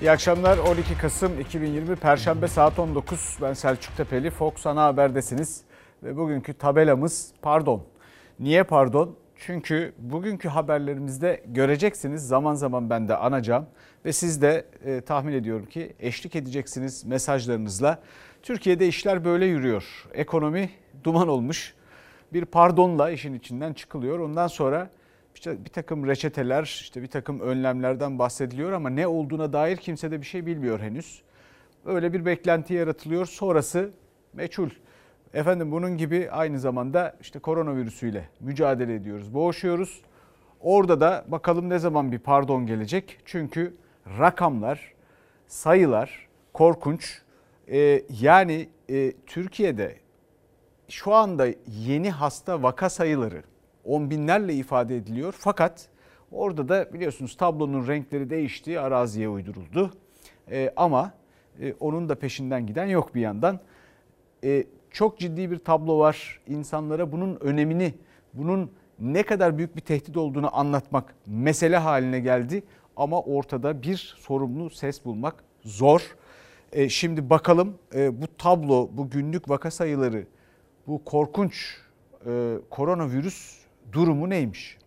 [0.00, 0.58] İyi akşamlar.
[0.58, 3.38] 12 Kasım 2020 Perşembe saat 19.
[3.42, 4.30] Ben Selçuk Tepeli.
[4.30, 5.60] Fox Ana Haber'desiniz.
[6.02, 7.82] Ve bugünkü tabelamız pardon.
[8.40, 9.16] Niye pardon?
[9.36, 13.66] Çünkü bugünkü haberlerimizde göreceksiniz zaman zaman ben de anacağım.
[14.04, 17.98] Ve siz de e, tahmin ediyorum ki eşlik edeceksiniz mesajlarınızla.
[18.42, 20.06] Türkiye'de işler böyle yürüyor.
[20.14, 20.70] Ekonomi
[21.04, 21.74] duman olmuş.
[22.32, 24.18] Bir pardonla işin içinden çıkılıyor.
[24.18, 24.90] Ondan sonra
[25.46, 30.26] bir takım reçeteler, işte bir takım önlemlerden bahsediliyor ama ne olduğuna dair kimse de bir
[30.26, 31.22] şey bilmiyor henüz.
[31.86, 33.26] Öyle bir beklenti yaratılıyor.
[33.26, 33.90] Sonrası
[34.32, 34.70] meçhul.
[35.34, 40.02] Efendim bunun gibi aynı zamanda işte koronavirüsüyle mücadele ediyoruz, boğuşuyoruz.
[40.60, 43.20] Orada da bakalım ne zaman bir pardon gelecek.
[43.24, 43.74] Çünkü
[44.18, 44.94] rakamlar,
[45.46, 47.22] sayılar korkunç.
[47.68, 49.96] Ee, yani e, Türkiye'de
[50.88, 53.42] şu anda yeni hasta vaka sayıları
[53.88, 55.34] on binlerle ifade ediliyor.
[55.38, 55.88] Fakat
[56.32, 59.92] orada da biliyorsunuz tablonun renkleri değişti, araziye uyduruldu.
[60.50, 61.12] Ee, ama
[61.60, 63.60] e, onun da peşinden giden yok bir yandan.
[64.44, 66.40] E, çok ciddi bir tablo var.
[66.46, 67.94] İnsanlara bunun önemini,
[68.34, 72.62] bunun ne kadar büyük bir tehdit olduğunu anlatmak mesele haline geldi.
[72.96, 76.16] Ama ortada bir sorumlu ses bulmak zor.
[76.72, 80.26] E, şimdi bakalım e, bu tablo, bu günlük vaka sayıları,
[80.86, 81.76] bu korkunç
[82.26, 83.58] e, koronavirüs
[83.92, 84.78] durumu neymiş?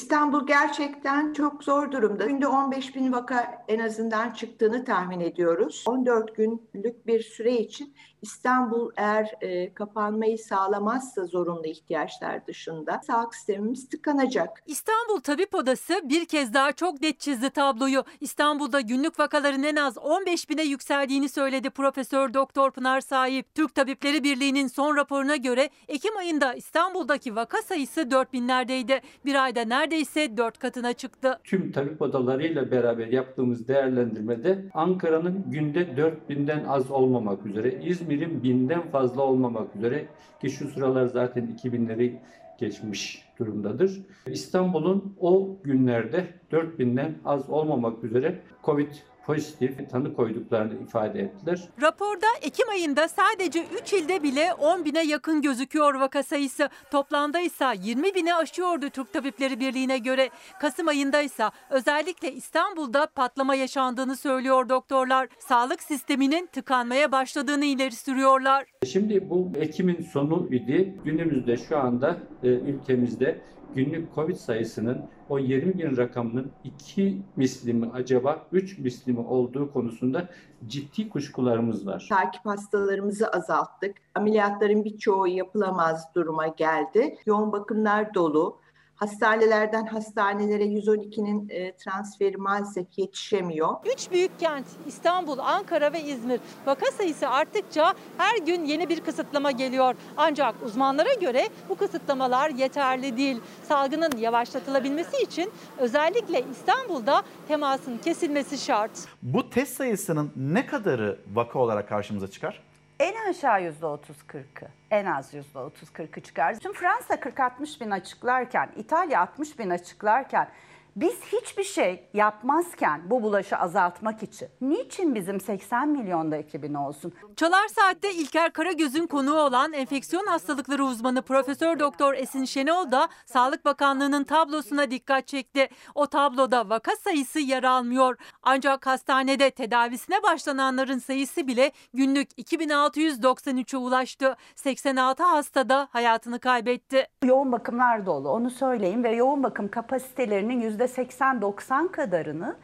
[0.00, 2.26] İstanbul gerçekten çok zor durumda.
[2.26, 5.84] Günde 15 bin vaka en azından çıktığını tahmin ediyoruz.
[5.88, 13.88] 14 günlük bir süre için İstanbul eğer e, kapanmayı sağlamazsa zorunlu ihtiyaçlar dışında sağlık sistemimiz
[13.88, 14.62] tıkanacak.
[14.66, 18.04] İstanbul Tabip Odası bir kez daha çok net çizdi tabloyu.
[18.20, 23.54] İstanbul'da günlük vakaların en az 15 bine yükseldiğini söyledi Profesör Doktor Pınar Sahip.
[23.54, 29.00] Türk Tabipleri Birliği'nin son raporuna göre Ekim ayında İstanbul'daki vaka sayısı 4 binlerdeydi.
[29.24, 31.38] Bir ayda neredeyse 4 katına çıktı.
[31.44, 38.90] Tüm tabip odalarıyla beraber yaptığımız değerlendirmede Ankara'nın günde 4000'den az olmamak üzere İzmir İzmir'in binden
[38.90, 40.06] fazla olmamak üzere
[40.40, 42.12] ki şu sıralar zaten 2000'leri
[42.58, 44.00] geçmiş durumdadır.
[44.26, 48.88] İstanbul'un o günlerde 4000'den az olmamak üzere Covid
[49.26, 51.68] pozitif tanı koyduklarını ifade ettiler.
[51.82, 56.68] Raporda Ekim ayında sadece 3 ilde bile 10 bine yakın gözüküyor vaka sayısı.
[56.90, 60.30] Toplamda ise 20 bine aşıyordu Türk Tabipleri Birliği'ne göre.
[60.60, 65.28] Kasım ayında ise özellikle İstanbul'da patlama yaşandığını söylüyor doktorlar.
[65.38, 68.64] Sağlık sisteminin tıkanmaya başladığını ileri sürüyorlar.
[68.86, 70.94] Şimdi bu Ekim'in sonu idi.
[71.04, 73.40] Günümüzde şu anda e, ülkemizde
[73.74, 79.72] günlük Covid sayısının o 20 bin rakamının 2 misli mi acaba 3 misli mi olduğu
[79.72, 80.28] konusunda
[80.66, 82.06] ciddi kuşkularımız var.
[82.08, 83.96] Takip hastalarımızı azalttık.
[84.14, 87.16] Ameliyatların birçoğu yapılamaz duruma geldi.
[87.26, 88.60] Yoğun bakımlar dolu.
[89.00, 93.74] Hastanelerden hastanelere 112'nin e, transferi maalesef yetişemiyor.
[93.94, 96.40] Üç büyük kent İstanbul, Ankara ve İzmir.
[96.66, 99.94] Vaka sayısı arttıkça her gün yeni bir kısıtlama geliyor.
[100.16, 103.40] Ancak uzmanlara göre bu kısıtlamalar yeterli değil.
[103.68, 108.90] Salgının yavaşlatılabilmesi için özellikle İstanbul'da temasın kesilmesi şart.
[109.22, 112.69] Bu test sayısının ne kadarı vaka olarak karşımıza çıkar?
[113.00, 116.56] En aşağı %30-40'ı, en az %30-40'ı çıkar.
[116.62, 120.48] Şimdi Fransa 40-60 bin açıklarken, İtalya 60 bin açıklarken
[120.96, 127.12] biz hiçbir şey yapmazken bu bulaşı azaltmak için niçin bizim 80 milyonda ekibin olsun?
[127.36, 133.64] Çalar Saat'te İlker Karagöz'ün konuğu olan enfeksiyon hastalıkları uzmanı Profesör Doktor Esin Şenol da Sağlık
[133.64, 135.68] Bakanlığı'nın tablosuna dikkat çekti.
[135.94, 138.16] O tabloda vaka sayısı yer almıyor.
[138.42, 144.36] Ancak hastanede tedavisine başlananların sayısı bile günlük 2693'e ulaştı.
[144.54, 147.06] 86 hasta da hayatını kaybetti.
[147.24, 152.56] Yoğun bakımlar dolu onu söyleyeyim ve yoğun bakım kapasitelerinin %80-90 kadarını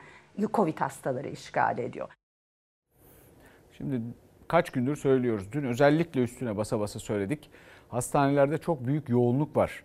[0.55, 2.13] Covid hastaları işgal ediyor.
[3.73, 4.01] Şimdi
[4.49, 5.53] kaç gündür söylüyoruz.
[5.53, 7.51] Dün özellikle üstüne basa basa söyledik.
[7.89, 9.85] Hastanelerde çok büyük yoğunluk var.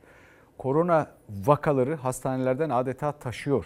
[0.57, 3.65] Korona vakaları hastanelerden adeta taşıyor.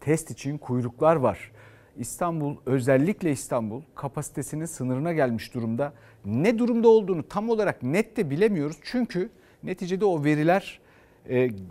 [0.00, 1.52] Test için kuyruklar var.
[1.96, 5.92] İstanbul özellikle İstanbul kapasitesinin sınırına gelmiş durumda.
[6.24, 8.76] Ne durumda olduğunu tam olarak net de bilemiyoruz.
[8.82, 9.30] Çünkü
[9.62, 10.80] neticede o veriler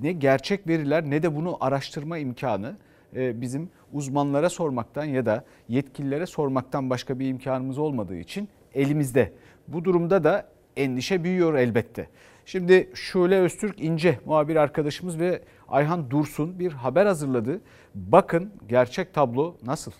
[0.02, 2.76] ne gerçek veriler ne de bunu araştırma imkanı
[3.16, 9.34] e, bizim uzmanlara sormaktan ya da yetkililere sormaktan başka bir imkanımız olmadığı için elimizde.
[9.68, 12.10] Bu durumda da endişe büyüyor elbette.
[12.46, 17.62] Şimdi Şule Öztürk İnce muhabir arkadaşımız ve Ayhan Dursun bir haber hazırladı.
[17.96, 19.92] Bakın gerçek tablo nasıl?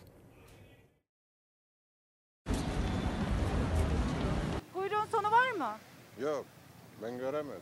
[4.74, 5.78] Kuyruğun sonu var mı?
[6.22, 6.46] Yok
[7.04, 7.62] ben göremedim.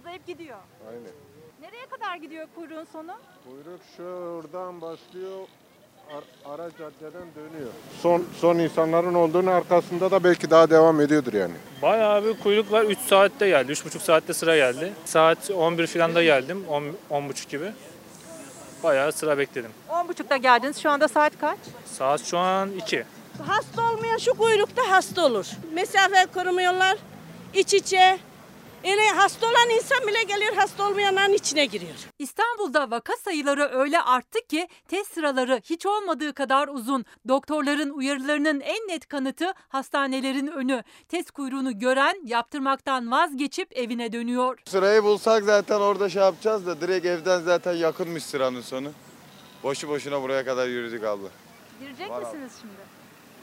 [0.00, 0.58] Uzayıp gidiyor.
[0.88, 1.31] Aynen.
[1.72, 3.12] Nereye kadar gidiyor kuyruğun sonu?
[3.44, 5.38] Kuyruk şuradan başlıyor
[6.16, 7.70] Ar- ara caddeden dönüyor.
[8.02, 11.54] Son son insanların olduğunu arkasında da belki daha devam ediyordur yani.
[11.82, 12.82] Bayağı bir kuyruk var.
[12.84, 13.72] 3 saatte geldi.
[13.72, 14.92] 3,5 saatte sıra geldi.
[15.04, 16.64] Saat 11 falan da geldim.
[16.68, 17.72] 10, 10.30 gibi.
[18.82, 19.70] Bayağı sıra bekledim.
[19.90, 20.78] 10.30'da geldiniz.
[20.78, 21.58] Şu anda saat kaç?
[21.86, 23.04] Saat şu an 2.
[23.46, 25.46] Hasta olmayan şu kuyrukta hasta olur.
[25.72, 26.98] Mesafe korumuyorlar.
[27.54, 28.18] iç içe.
[28.84, 31.94] Öyle hasta olan insan bile geliyor hasta olmayanların içine giriyor.
[32.18, 37.04] İstanbul'da vaka sayıları öyle arttı ki test sıraları hiç olmadığı kadar uzun.
[37.28, 40.82] Doktorların uyarılarının en net kanıtı hastanelerin önü.
[41.08, 44.58] Test kuyruğunu gören yaptırmaktan vazgeçip evine dönüyor.
[44.64, 48.92] Sırayı bulsak zaten orada şey yapacağız da direkt evden zaten yakınmış sıranın sonu.
[49.62, 51.28] Boşu boşuna buraya kadar yürüdük abla.
[51.80, 52.74] Girecek Var misiniz şimdi?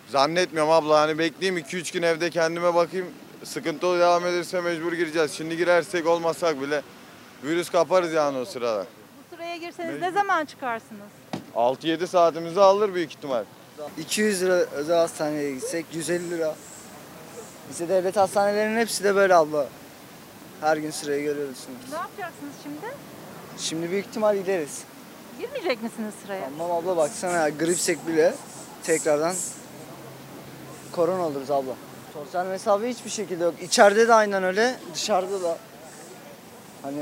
[0.10, 3.08] Zannetmiyorum abla hani bekleyeyim 2-3 gün evde kendime bakayım.
[3.44, 5.32] Sıkıntı devam ederse mecbur gireceğiz.
[5.32, 6.82] Şimdi girersek olmasak bile
[7.44, 8.86] virüs kaparız yani o sırada.
[9.32, 11.10] Bu sıraya girseniz ne zaman çıkarsınız?
[11.56, 13.44] 6-7 saatimizi alır büyük ihtimal.
[13.98, 16.56] 200 lira özel hastaneye gitsek 150 lira.
[17.70, 19.68] Bize devlet hastanelerinin hepsi de böyle abla.
[20.62, 21.78] Her gün sırayı görüyorsunuz.
[21.92, 22.94] Ne yapacaksınız şimdi?
[23.58, 24.84] Şimdi büyük ihtimal gideriz.
[25.40, 26.50] Girmeyecek misiniz sıraya?
[26.58, 28.34] Tamam abla baksana ya gripsek bile
[28.84, 29.36] tekrardan
[30.92, 31.74] korona oluruz abla.
[32.19, 33.54] Sosyal mesafe hiçbir şekilde yok.
[33.62, 35.57] İçeride de aynen öyle, dışarıda da.
[36.81, 36.98] Hani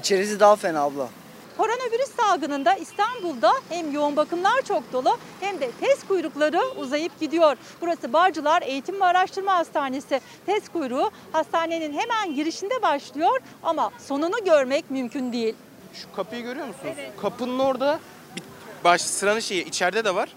[0.00, 1.08] içerisi daha fena abla.
[1.56, 7.56] Koronavirüs salgınında İstanbul'da hem yoğun bakımlar çok dolu hem de test kuyrukları uzayıp gidiyor.
[7.80, 10.20] Burası Bağcılar Eğitim ve Araştırma Hastanesi.
[10.46, 15.54] Test kuyruğu hastanenin hemen girişinde başlıyor ama sonunu görmek mümkün değil.
[15.94, 16.94] Şu kapıyı görüyor musunuz?
[17.22, 17.98] Kapının orada
[18.36, 18.42] bir
[18.84, 20.28] baş sıranın şeyi içeride de var.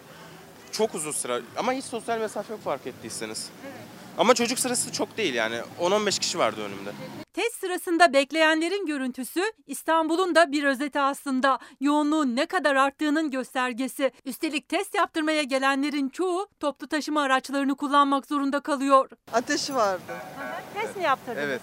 [0.72, 3.50] Çok uzun sıra ama hiç sosyal mesafe yok fark ettiyseniz.
[4.18, 5.62] Ama çocuk sırası çok değil yani.
[5.82, 6.90] 10-15 kişi vardı önümde.
[7.34, 11.60] Test sırasında bekleyenlerin görüntüsü İstanbul'un da bir özeti aslında.
[11.80, 14.12] Yoğunluğun ne kadar arttığının göstergesi.
[14.26, 19.10] Üstelik test yaptırmaya gelenlerin çoğu toplu taşıma araçlarını kullanmak zorunda kalıyor.
[19.34, 20.02] Ateşi vardı.
[20.74, 21.44] Test mi yaptırdınız?
[21.46, 21.62] Evet.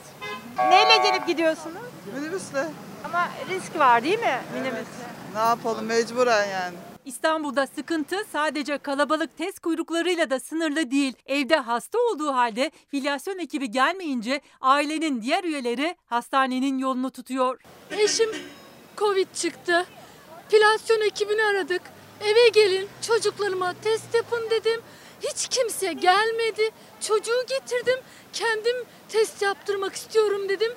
[0.59, 1.83] Neyle gelip gidiyorsunuz?
[2.15, 2.65] Minibüsle.
[3.05, 5.05] Ama risk var değil mi minibüste?
[5.35, 6.77] Ne yapalım mecburen yani.
[7.05, 11.12] İstanbul'da sıkıntı sadece kalabalık test kuyruklarıyla da sınırlı değil.
[11.27, 17.61] Evde hasta olduğu halde filyasyon ekibi gelmeyince ailenin diğer üyeleri hastanenin yolunu tutuyor.
[17.91, 18.31] Eşim
[18.97, 19.87] Covid çıktı.
[20.49, 21.83] Filasyon ekibini aradık.
[22.21, 24.81] Eve gelin çocuklarıma test yapın dedim.
[25.21, 26.71] Hiç kimse gelmedi.
[27.01, 27.99] Çocuğu getirdim.
[28.33, 28.77] Kendim
[29.09, 30.73] test yaptırmak istiyorum dedim.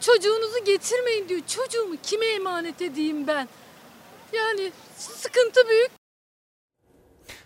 [0.00, 1.40] Çocuğunuzu getirmeyin diyor.
[1.46, 3.48] Çocuğumu kime emanet edeyim ben?
[4.32, 5.90] Yani sıkıntı büyük.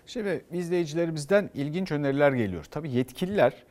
[0.06, 2.64] Şimdi izleyicilerimizden ilginç öneriler geliyor.
[2.64, 3.64] Tabii yetkililer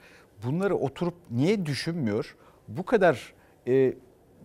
[0.44, 2.36] bunları oturup niye düşünmüyor?
[2.68, 3.33] Bu kadar
[3.68, 3.94] e,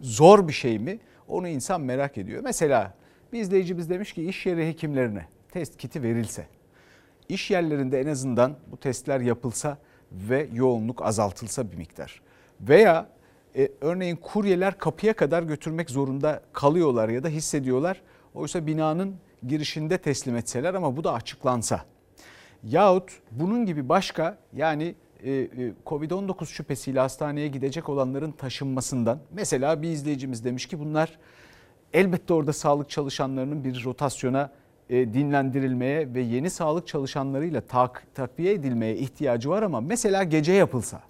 [0.00, 0.99] zor bir şey mi?
[1.29, 2.43] Onu insan merak ediyor.
[2.44, 2.94] Mesela
[3.32, 6.47] bir izleyicimiz demiş ki iş yeri hekimlerine test kiti verilse,
[7.29, 9.79] iş yerlerinde en azından bu testler yapılsa
[10.12, 12.23] ve yoğunluk azaltılsa bir miktar.
[12.61, 13.09] Veya
[13.56, 18.03] e, örneğin kuryeler kapıya kadar götürmek zorunda kalıyorlar ya da hissediyorlar.
[18.38, 19.14] Oysa binanın
[19.46, 21.85] girişinde teslim etseler ama bu da açıklansa.
[22.64, 24.94] Yahut bunun gibi başka yani
[25.25, 25.49] e, e,
[25.87, 31.19] Covid-19 şüphesiyle hastaneye gidecek olanların taşınmasından mesela bir izleyicimiz demiş ki bunlar
[31.93, 34.51] elbette orada sağlık çalışanlarının bir rotasyona
[34.91, 41.01] e, dinlendirilmeye ve yeni sağlık çalışanlarıyla tak, takviye edilmeye ihtiyacı var ama mesela gece yapılsa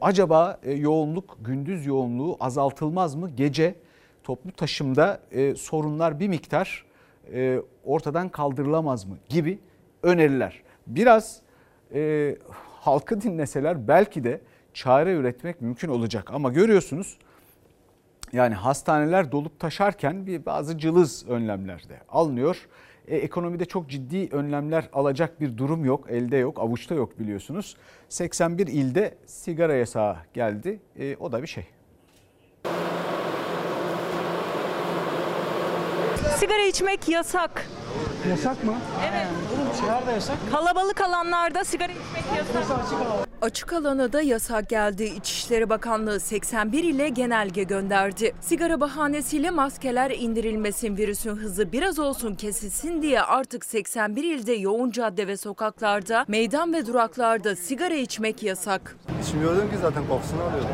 [0.00, 3.30] acaba yoğunluk gündüz yoğunluğu azaltılmaz mı?
[3.30, 3.74] Gece
[4.28, 6.84] toplu taşımda e, sorunlar bir miktar
[7.32, 9.58] e, ortadan kaldırılamaz mı gibi
[10.02, 10.62] öneriler.
[10.86, 11.40] Biraz
[11.94, 12.36] e,
[12.80, 14.40] halkı dinleseler belki de
[14.74, 17.18] çare üretmek mümkün olacak ama görüyorsunuz
[18.32, 22.68] yani hastaneler dolup taşarken bir bazı cılız önlemler de alınıyor.
[23.06, 27.76] E, ekonomide çok ciddi önlemler alacak bir durum yok, elde yok, avuçta yok biliyorsunuz.
[28.08, 30.80] 81 ilde sigara yasağı geldi.
[30.98, 31.77] E, o da bir şey.
[36.38, 37.66] Sigara içmek yasak.
[38.30, 38.74] Yasak mı?
[39.10, 39.26] Evet.
[39.86, 40.36] Nerede yasak?
[40.52, 42.76] Kalabalık alanlarda sigara içmek yasak.
[43.42, 45.04] Açık alana da yasak geldi.
[45.04, 48.34] İçişleri Bakanlığı 81 ile genelge gönderdi.
[48.40, 55.26] Sigara bahanesiyle maskeler indirilmesin, virüsün hızı biraz olsun kesilsin diye artık 81 ilde yoğun cadde
[55.26, 58.96] ve sokaklarda, meydan ve duraklarda sigara içmek yasak.
[59.22, 60.70] İçmiyordum ki zaten kokusunu alıyordum.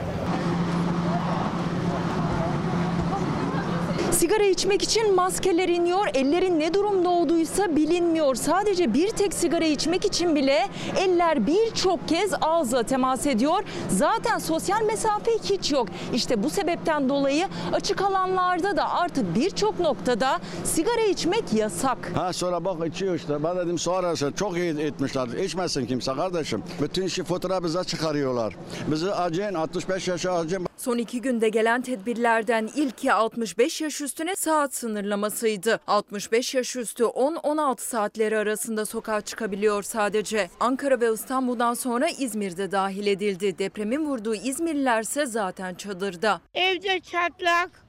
[4.24, 6.06] Sigara içmek için maskeler iniyor.
[6.14, 8.34] Ellerin ne durumda olduğuysa bilinmiyor.
[8.34, 13.64] Sadece bir tek sigara içmek için bile eller birçok kez ağızla temas ediyor.
[13.88, 15.88] Zaten sosyal mesafe hiç yok.
[16.14, 22.12] İşte bu sebepten dolayı açık alanlarda da artık birçok noktada sigara içmek yasak.
[22.14, 23.44] Ha sonra bak içiyor işte.
[23.44, 25.28] Ben dedim sonrası çok iyi etmişler.
[25.28, 26.62] İçmesin kimse kardeşim.
[26.82, 28.56] Bütün şi fotoğrafı bize çıkarıyorlar.
[28.86, 30.66] Bizi acıyın 65 yaşa acıyın.
[30.76, 35.80] Son iki günde gelen tedbirlerden ilki 65 yaş üstüne saat sınırlamasıydı.
[35.86, 40.50] 65 yaş üstü 10-16 saatleri arasında sokağa çıkabiliyor sadece.
[40.60, 43.58] Ankara ve İstanbul'dan sonra İzmir'de dahil edildi.
[43.58, 46.40] Depremin vurduğu İzmirlilerse zaten çadırda.
[46.54, 47.83] Evde çatlak.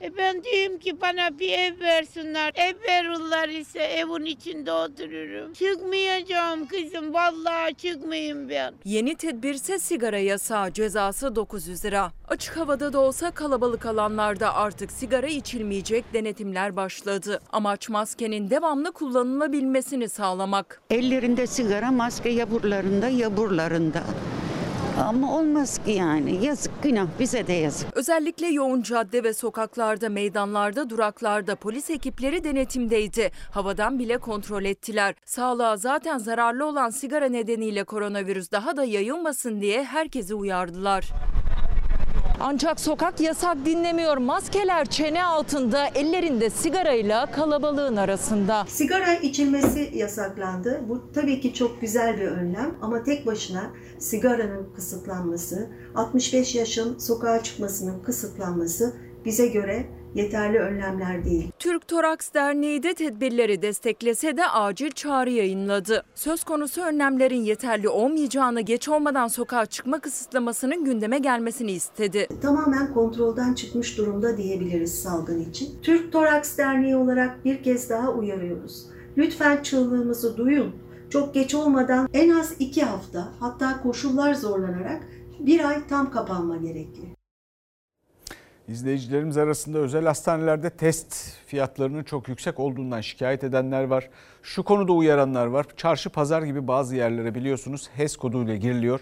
[0.00, 2.52] E ben diyeyim ki bana bir ev versinler.
[2.54, 5.52] Ev verirler ise evin içinde otururum.
[5.52, 7.14] Çıkmayacağım kızım.
[7.14, 8.74] Vallahi çıkmayayım ben.
[8.84, 12.12] Yeni tedbirse sigara yasağı cezası 900 lira.
[12.28, 17.40] Açık havada da olsa kalabalık alanlarda artık sigara içilmeyecek denetimler başladı.
[17.52, 20.82] Amaç maskenin devamlı kullanılabilmesini sağlamak.
[20.90, 24.02] Ellerinde sigara, maske ya burlarında ya burlarında.
[25.00, 26.44] Ama olmaz ki yani.
[26.44, 27.96] Yazık günah bize de yazık.
[27.96, 33.30] Özellikle yoğun cadde ve sokaklarda, meydanlarda, duraklarda polis ekipleri denetimdeydi.
[33.50, 35.14] Havadan bile kontrol ettiler.
[35.24, 41.10] Sağlığa zaten zararlı olan sigara nedeniyle koronavirüs daha da yayılmasın diye herkesi uyardılar.
[42.46, 44.16] Ancak sokak yasak dinlemiyor.
[44.16, 48.64] Maskeler çene altında, ellerinde sigarayla kalabalığın arasında.
[48.68, 50.80] Sigara içilmesi yasaklandı.
[50.88, 57.42] Bu tabii ki çok güzel bir önlem ama tek başına sigaranın kısıtlanması, 65 yaşın sokağa
[57.42, 61.52] çıkmasının kısıtlanması bize göre yeterli önlemler değil.
[61.58, 66.04] Türk Toraks Derneği de tedbirleri desteklese de acil çağrı yayınladı.
[66.14, 72.28] Söz konusu önlemlerin yeterli olmayacağını geç olmadan sokağa çıkma kısıtlamasının gündeme gelmesini istedi.
[72.42, 75.68] Tamamen kontrolden çıkmış durumda diyebiliriz salgın için.
[75.82, 78.86] Türk Toraks Derneği olarak bir kez daha uyarıyoruz.
[79.16, 80.72] Lütfen çığlığımızı duyun.
[81.10, 85.02] Çok geç olmadan en az iki hafta hatta koşullar zorlanarak
[85.38, 87.13] bir ay tam kapanma gerekli.
[88.68, 94.10] İzleyicilerimiz arasında özel hastanelerde test fiyatlarının çok yüksek olduğundan şikayet edenler var.
[94.42, 95.66] Şu konuda uyaranlar var.
[95.76, 99.00] Çarşı pazar gibi bazı yerlere biliyorsunuz HES koduyla giriliyor.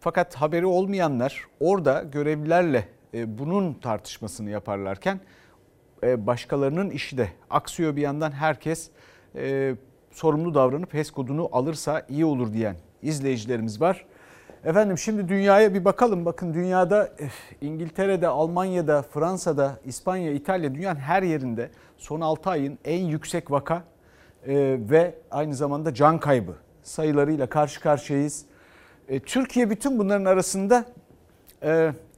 [0.00, 5.20] Fakat haberi olmayanlar orada görevlilerle e, bunun tartışmasını yaparlarken
[6.02, 8.90] e, başkalarının işi de aksıyor bir yandan herkes
[9.36, 9.74] e,
[10.10, 14.06] sorumlu davranıp HES kodunu alırsa iyi olur diyen izleyicilerimiz var.
[14.64, 16.24] Efendim şimdi dünyaya bir bakalım.
[16.24, 17.28] Bakın dünyada eh,
[17.60, 23.84] İngiltere'de, Almanya'da, Fransa'da, İspanya, İtalya dünyanın her yerinde son 6 ayın en yüksek vaka
[24.46, 28.44] e, ve aynı zamanda can kaybı sayılarıyla karşı karşıyayız.
[29.08, 30.84] E, Türkiye bütün bunların arasında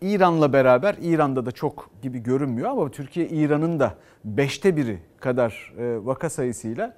[0.00, 6.30] İran'la beraber, İran'da da çok gibi görünmüyor ama Türkiye İran'ın da beşte biri kadar vaka
[6.30, 6.94] sayısıyla.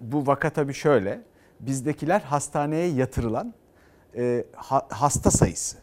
[0.00, 1.20] Bu vaka tabii şöyle,
[1.60, 3.54] bizdekiler hastaneye yatırılan
[4.16, 4.44] e,
[4.88, 5.76] hasta sayısı.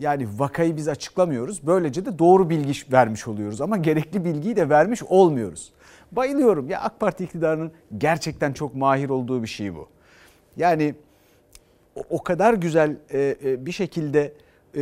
[0.00, 1.66] Yani vakayı biz açıklamıyoruz.
[1.66, 5.72] Böylece de doğru bilgi vermiş oluyoruz ama gerekli bilgiyi de vermiş olmuyoruz.
[6.12, 9.88] Bayılıyorum ya AK Parti iktidarının gerçekten çok mahir olduğu bir şey bu.
[10.56, 10.94] Yani
[12.10, 14.32] o kadar güzel e, e, bir şekilde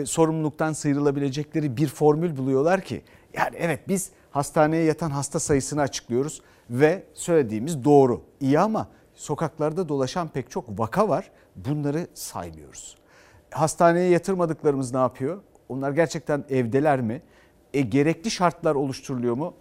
[0.05, 3.03] sorumluluktan sıyrılabilecekleri bir formül buluyorlar ki.
[3.35, 8.23] Yani evet biz hastaneye yatan hasta sayısını açıklıyoruz ve söylediğimiz doğru.
[8.41, 11.31] İyi ama sokaklarda dolaşan pek çok vaka var.
[11.57, 12.97] Bunları saymıyoruz.
[13.51, 15.43] Hastaneye yatırmadıklarımız ne yapıyor?
[15.69, 17.23] Onlar gerçekten evdeler mi?
[17.75, 19.55] E, gerekli şartlar oluşturuluyor mu?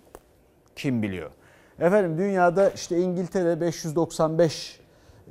[0.75, 1.31] Kim biliyor?
[1.79, 4.79] Efendim dünyada işte İngiltere 595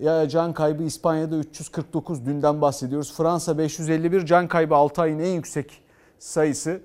[0.01, 3.17] ya can kaybı İspanya'da 349 dünden bahsediyoruz.
[3.17, 5.83] Fransa 551 can kaybı 6 ayın en yüksek
[6.19, 6.81] sayısı.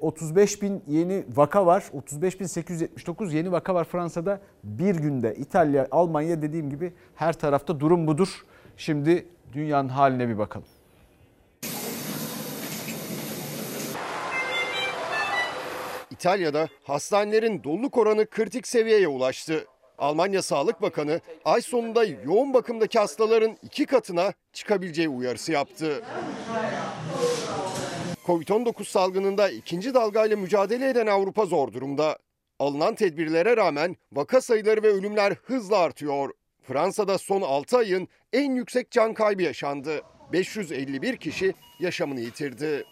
[0.00, 1.84] 35 e, bin yeni vaka var.
[1.92, 5.34] 35 bin 879 yeni vaka var Fransa'da bir günde.
[5.34, 8.44] İtalya, Almanya dediğim gibi her tarafta durum budur.
[8.76, 10.66] Şimdi dünyanın haline bir bakalım.
[16.10, 19.66] İtalya'da hastanelerin doluluk oranı kritik seviyeye ulaştı.
[19.98, 26.02] Almanya Sağlık Bakanı ay sonunda yoğun bakımdaki hastaların iki katına çıkabileceği uyarısı yaptı.
[28.26, 32.18] Covid-19 salgınında ikinci dalgayla mücadele eden Avrupa zor durumda.
[32.58, 36.30] Alınan tedbirlere rağmen vaka sayıları ve ölümler hızla artıyor.
[36.62, 40.02] Fransa'da son 6 ayın en yüksek can kaybı yaşandı.
[40.32, 42.84] 551 kişi yaşamını yitirdi.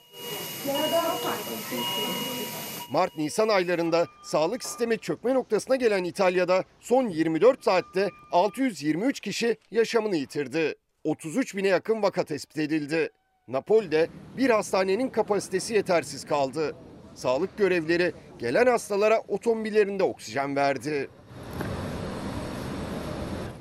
[2.91, 10.75] Mart-Nisan aylarında sağlık sistemi çökme noktasına gelen İtalya'da son 24 saatte 623 kişi yaşamını yitirdi.
[11.05, 13.11] 33 bine yakın vaka tespit edildi.
[13.49, 16.77] Napoli'de bir hastanenin kapasitesi yetersiz kaldı.
[17.15, 21.09] sağlık görevlileri gelen hastalara otomobillerinde oksijen verdi.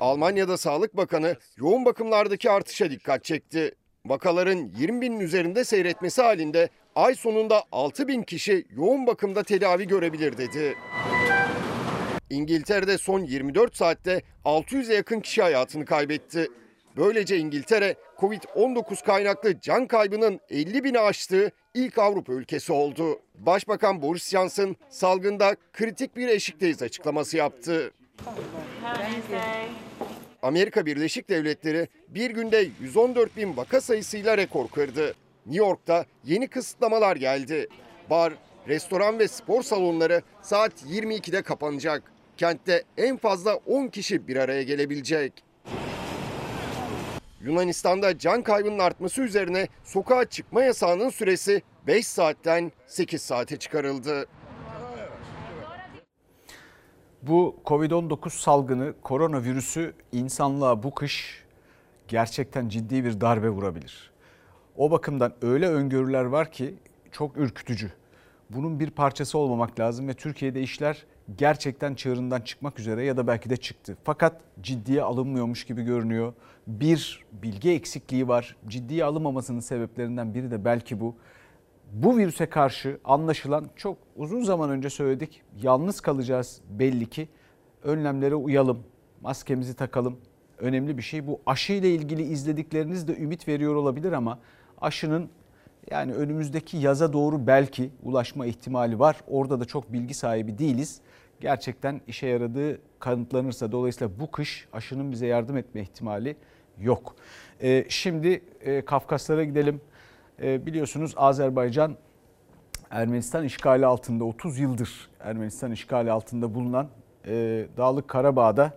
[0.00, 3.74] Almanya'da Sağlık Bakanı yoğun bakımlardaki artışa dikkat çekti.
[4.06, 10.38] Vakaların 20 binin üzerinde seyretmesi halinde ay sonunda 6 bin kişi yoğun bakımda tedavi görebilir
[10.38, 10.74] dedi.
[12.30, 16.48] İngiltere'de son 24 saatte 600'e yakın kişi hayatını kaybetti.
[17.00, 23.20] Böylece İngiltere Covid-19 kaynaklı can kaybının 50 bini aştığı ilk Avrupa ülkesi oldu.
[23.34, 27.90] Başbakan Boris Johnson salgında kritik bir eşikteyiz açıklaması yaptı.
[30.42, 35.14] Amerika Birleşik Devletleri bir günde 114 bin vaka sayısıyla rekor kırdı.
[35.46, 37.68] New York'ta yeni kısıtlamalar geldi.
[38.10, 38.32] Bar,
[38.68, 42.12] restoran ve spor salonları saat 22'de kapanacak.
[42.36, 45.49] Kentte en fazla 10 kişi bir araya gelebilecek.
[47.40, 54.26] Yunanistan'da can kaybının artması üzerine sokağa çıkma yasağının süresi 5 saatten 8 saate çıkarıldı.
[57.22, 61.44] Bu Covid-19 salgını, koronavirüsü insanlığa bu kış
[62.08, 64.10] gerçekten ciddi bir darbe vurabilir.
[64.76, 66.74] O bakımdan öyle öngörüler var ki
[67.12, 67.92] çok ürkütücü.
[68.50, 71.06] Bunun bir parçası olmamak lazım ve Türkiye'de işler
[71.38, 73.96] gerçekten çığırından çıkmak üzere ya da belki de çıktı.
[74.04, 76.32] Fakat ciddiye alınmıyormuş gibi görünüyor.
[76.66, 78.56] Bir bilgi eksikliği var.
[78.68, 81.16] Ciddiye alınmamasının sebeplerinden biri de belki bu.
[81.92, 85.42] Bu virüse karşı anlaşılan çok uzun zaman önce söyledik.
[85.62, 87.28] Yalnız kalacağız belli ki.
[87.82, 88.82] Önlemlere uyalım.
[89.20, 90.16] Maskemizi takalım.
[90.58, 91.40] Önemli bir şey bu.
[91.46, 94.38] Aşı ile ilgili izledikleriniz de ümit veriyor olabilir ama
[94.80, 95.30] aşının
[95.90, 99.16] yani önümüzdeki yaza doğru belki ulaşma ihtimali var.
[99.28, 101.00] Orada da çok bilgi sahibi değiliz.
[101.40, 106.36] Gerçekten işe yaradığı kanıtlanırsa dolayısıyla bu kış aşının bize yardım etme ihtimali
[106.78, 107.16] yok.
[107.62, 109.80] Ee, şimdi e, Kafkaslara gidelim.
[110.42, 111.96] Ee, biliyorsunuz Azerbaycan
[112.90, 116.88] Ermenistan işgali altında 30 yıldır Ermenistan işgali altında bulunan
[117.26, 118.72] e, Dağlık Karabağ'da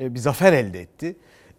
[0.00, 1.16] e, bir zafer elde etti.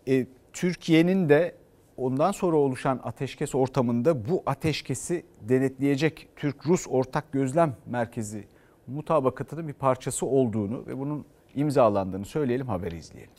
[0.07, 1.55] E, Türkiye'nin de
[1.97, 8.47] ondan sonra oluşan ateşkes ortamında bu ateşkesi denetleyecek Türk-Rus Ortak Gözlem Merkezi
[8.87, 13.33] mutabakatının bir parçası olduğunu ve bunun imzalandığını söyleyelim haberi izleyelim.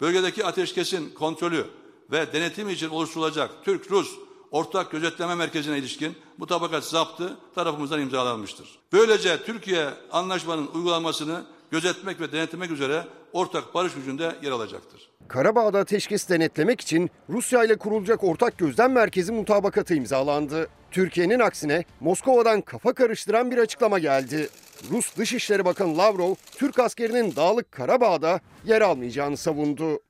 [0.00, 1.66] Bölgedeki ateşkesin kontrolü
[2.10, 4.18] ve denetim için oluşturulacak Türk-Rus
[4.50, 8.78] Ortak Gözetleme Merkezi'ne ilişkin mutabakat zaptı tarafımızdan imzalanmıştır.
[8.92, 15.10] Böylece Türkiye anlaşmanın uygulanmasını gözetmek ve denetlemek üzere ortak barış gücünde yer alacaktır.
[15.28, 20.68] Karabağ'da ateşkes denetlemek için Rusya ile kurulacak ortak gözlem merkezi mutabakatı imzalandı.
[20.90, 24.48] Türkiye'nin aksine Moskova'dan kafa karıştıran bir açıklama geldi.
[24.90, 30.00] Rus Dışişleri Bakanı Lavrov, Türk askerinin Dağlık Karabağ'da yer almayacağını savundu.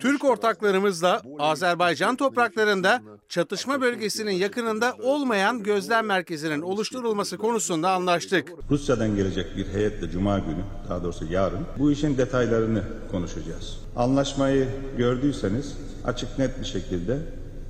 [0.00, 8.52] Türk ortaklarımızla Azerbaycan topraklarında çatışma bölgesinin yakınında olmayan gözlem merkezinin oluşturulması konusunda anlaştık.
[8.70, 13.80] Rusya'dan gelecek bir heyetle Cuma günü, daha doğrusu yarın bu işin detaylarını konuşacağız.
[13.96, 17.18] Anlaşmayı gördüyseniz açık net bir şekilde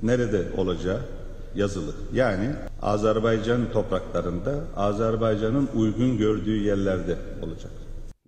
[0.03, 1.18] nerede olacağı
[1.55, 1.91] yazılı.
[2.13, 2.49] Yani
[2.81, 7.71] Azerbaycan topraklarında Azerbaycan'ın uygun gördüğü yerlerde olacak.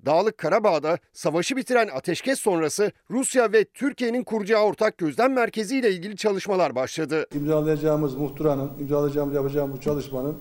[0.05, 6.15] Dağlık Karabağ'da savaşı bitiren ateşkes sonrası Rusya ve Türkiye'nin kuracağı ortak gözlem merkezi ile ilgili
[6.15, 7.25] çalışmalar başladı.
[7.35, 10.37] İmzalayacağımız muhtıranın, imzalayacağımız yapacağımız bu çalışmanın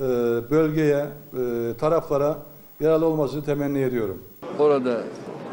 [0.00, 0.04] e,
[0.50, 1.06] bölgeye,
[1.38, 2.38] e, taraflara
[2.80, 4.22] yararlı olmasını temenni ediyorum.
[4.58, 5.02] Orada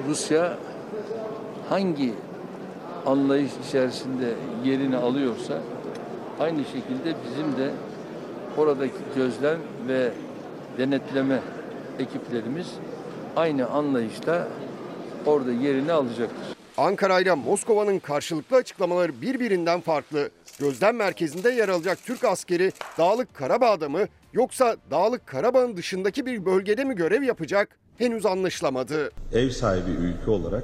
[0.09, 0.57] Rusya
[1.69, 2.13] hangi
[3.05, 4.33] anlayış içerisinde
[4.63, 5.61] yerini alıyorsa
[6.39, 7.71] aynı şekilde bizim de
[8.57, 10.11] oradaki gözlem ve
[10.77, 11.41] denetleme
[11.99, 12.67] ekiplerimiz
[13.35, 14.47] aynı anlayışta
[15.25, 16.55] orada yerini alacaktır.
[16.77, 20.29] Ankara ile Moskova'nın karşılıklı açıklamaları birbirinden farklı.
[20.59, 24.01] Gözlem merkezinde yer alacak Türk askeri Dağlık Karabağ'da mı
[24.33, 29.11] yoksa Dağlık Karabağ'ın dışındaki bir bölgede mi görev yapacak henüz anlaşılamadı.
[29.33, 30.63] Ev sahibi ülke olarak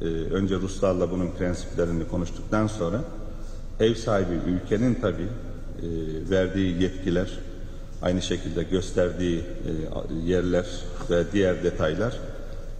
[0.00, 3.00] e, önce Ruslarla bunun prensiplerini konuştuktan sonra
[3.82, 5.86] ev sahibi ülkenin tabii e,
[6.30, 7.38] verdiği yetkiler,
[8.02, 10.66] aynı şekilde gösterdiği e, yerler
[11.10, 12.18] ve diğer detaylar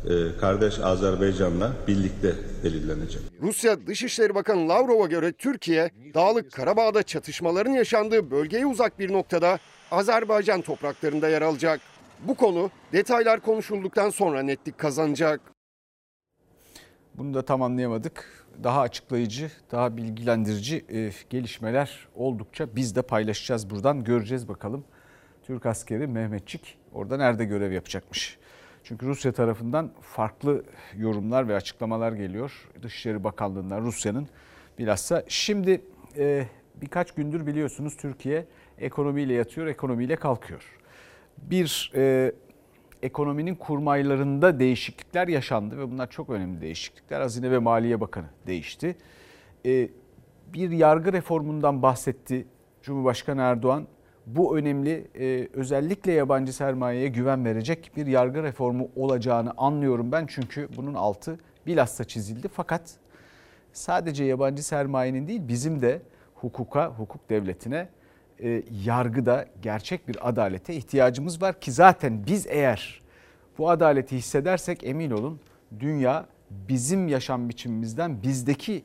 [0.09, 2.35] e, kardeş Azerbaycan'la birlikte
[2.65, 3.23] belirlenecek.
[3.43, 9.59] Rusya Dışişleri Bakanı Lavrov'a göre Türkiye, Dağlık Karabağ'da çatışmaların yaşandığı bölgeye uzak bir noktada
[9.91, 11.81] Azerbaycan topraklarında yer alacak.
[12.29, 15.41] Bu konu detaylar konuşulduktan sonra netlik kazanacak.
[17.15, 18.42] Bunu da tam anlayamadık.
[18.65, 24.05] Daha açıklayıcı, daha bilgilendirici e, gelişmeler oldukça biz de paylaşacağız buradan.
[24.05, 24.85] Göreceğiz bakalım.
[25.43, 28.39] Türk askeri Mehmetçik orada nerede görev yapacakmış?
[28.85, 30.65] Çünkü Rusya tarafından farklı
[30.97, 32.69] yorumlar ve açıklamalar geliyor.
[32.83, 34.29] Dışişleri Bakanlığı'ndan Rusya'nın
[34.79, 35.25] bilhassa.
[35.29, 35.81] Şimdi
[36.17, 38.47] e, birkaç gündür biliyorsunuz Türkiye
[38.79, 40.79] ekonomiyle yatıyor, ekonomiyle kalkıyor.
[41.39, 42.33] Bir e,
[43.03, 47.21] ekonominin kurmaylarında değişiklikler yaşandı ve bunlar çok önemli değişiklikler.
[47.21, 48.97] Hazine ve Maliye Bakanı değişti.
[49.67, 49.89] E,
[50.55, 52.47] bir yargı reformundan bahsetti
[52.83, 53.87] Cumhurbaşkanı Erdoğan.
[54.27, 60.27] Bu önemli e, özellikle yabancı sermayeye güven verecek bir yargı reformu olacağını anlıyorum ben.
[60.27, 62.49] Çünkü bunun altı bilhassa çizildi.
[62.49, 62.97] Fakat
[63.73, 66.03] sadece yabancı sermayenin değil bizim de
[66.35, 67.89] hukuka, hukuk devletine,
[68.43, 73.03] e, yargıda gerçek bir adalete ihtiyacımız var ki zaten biz eğer
[73.59, 75.41] bu adaleti hissedersek emin olun
[75.81, 78.85] dünya bizim yaşam biçimimizden, bizdeki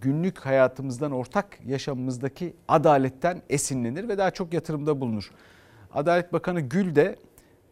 [0.00, 5.30] günlük hayatımızdan, ortak yaşamımızdaki adaletten esinlenir ve daha çok yatırımda bulunur.
[5.92, 7.16] Adalet Bakanı Gül de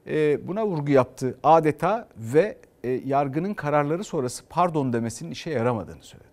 [0.07, 6.32] e, buna vurgu yaptı adeta ve e, yargının kararları sonrası pardon demesinin işe yaramadığını söyledi.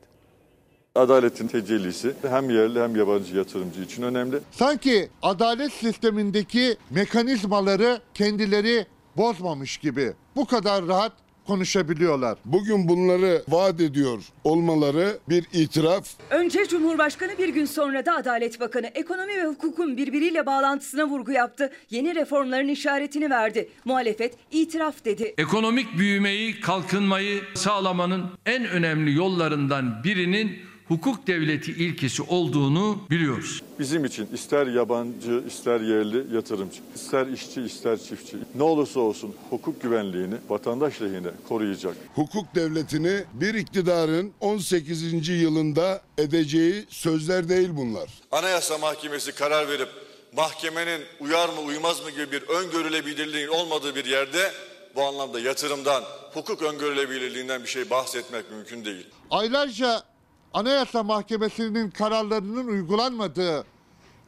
[0.99, 4.39] Adaletin tecellisi hem yerli hem yabancı yatırımcı için önemli.
[4.51, 8.85] Sanki adalet sistemindeki mekanizmaları kendileri
[9.17, 10.13] bozmamış gibi.
[10.35, 11.11] Bu kadar rahat
[11.47, 12.37] konuşabiliyorlar.
[12.45, 16.07] Bugün bunları vaat ediyor olmaları bir itiraf.
[16.29, 21.71] Önce Cumhurbaşkanı bir gün sonra da Adalet Bakanı ekonomi ve hukukun birbiriyle bağlantısına vurgu yaptı.
[21.89, 23.69] Yeni reformların işaretini verdi.
[23.85, 25.33] Muhalefet itiraf dedi.
[25.37, 33.61] Ekonomik büyümeyi, kalkınmayı sağlamanın en önemli yollarından birinin hukuk devleti ilkesi olduğunu biliyoruz.
[33.79, 39.81] Bizim için ister yabancı ister yerli yatırımcı, ister işçi ister çiftçi ne olursa olsun hukuk
[39.81, 41.95] güvenliğini vatandaş lehine koruyacak.
[42.15, 45.29] Hukuk devletini bir iktidarın 18.
[45.29, 48.09] yılında edeceği sözler değil bunlar.
[48.31, 49.89] Anayasa Mahkemesi karar verip
[50.35, 54.51] mahkemenin uyar mı uymaz mı gibi bir öngörülebilirliğin olmadığı bir yerde
[54.95, 59.07] bu anlamda yatırımdan, hukuk öngörülebilirliğinden bir şey bahsetmek mümkün değil.
[59.31, 60.03] Aylarca
[60.53, 63.65] Anayasa Mahkemesi'nin kararlarının uygulanmadığı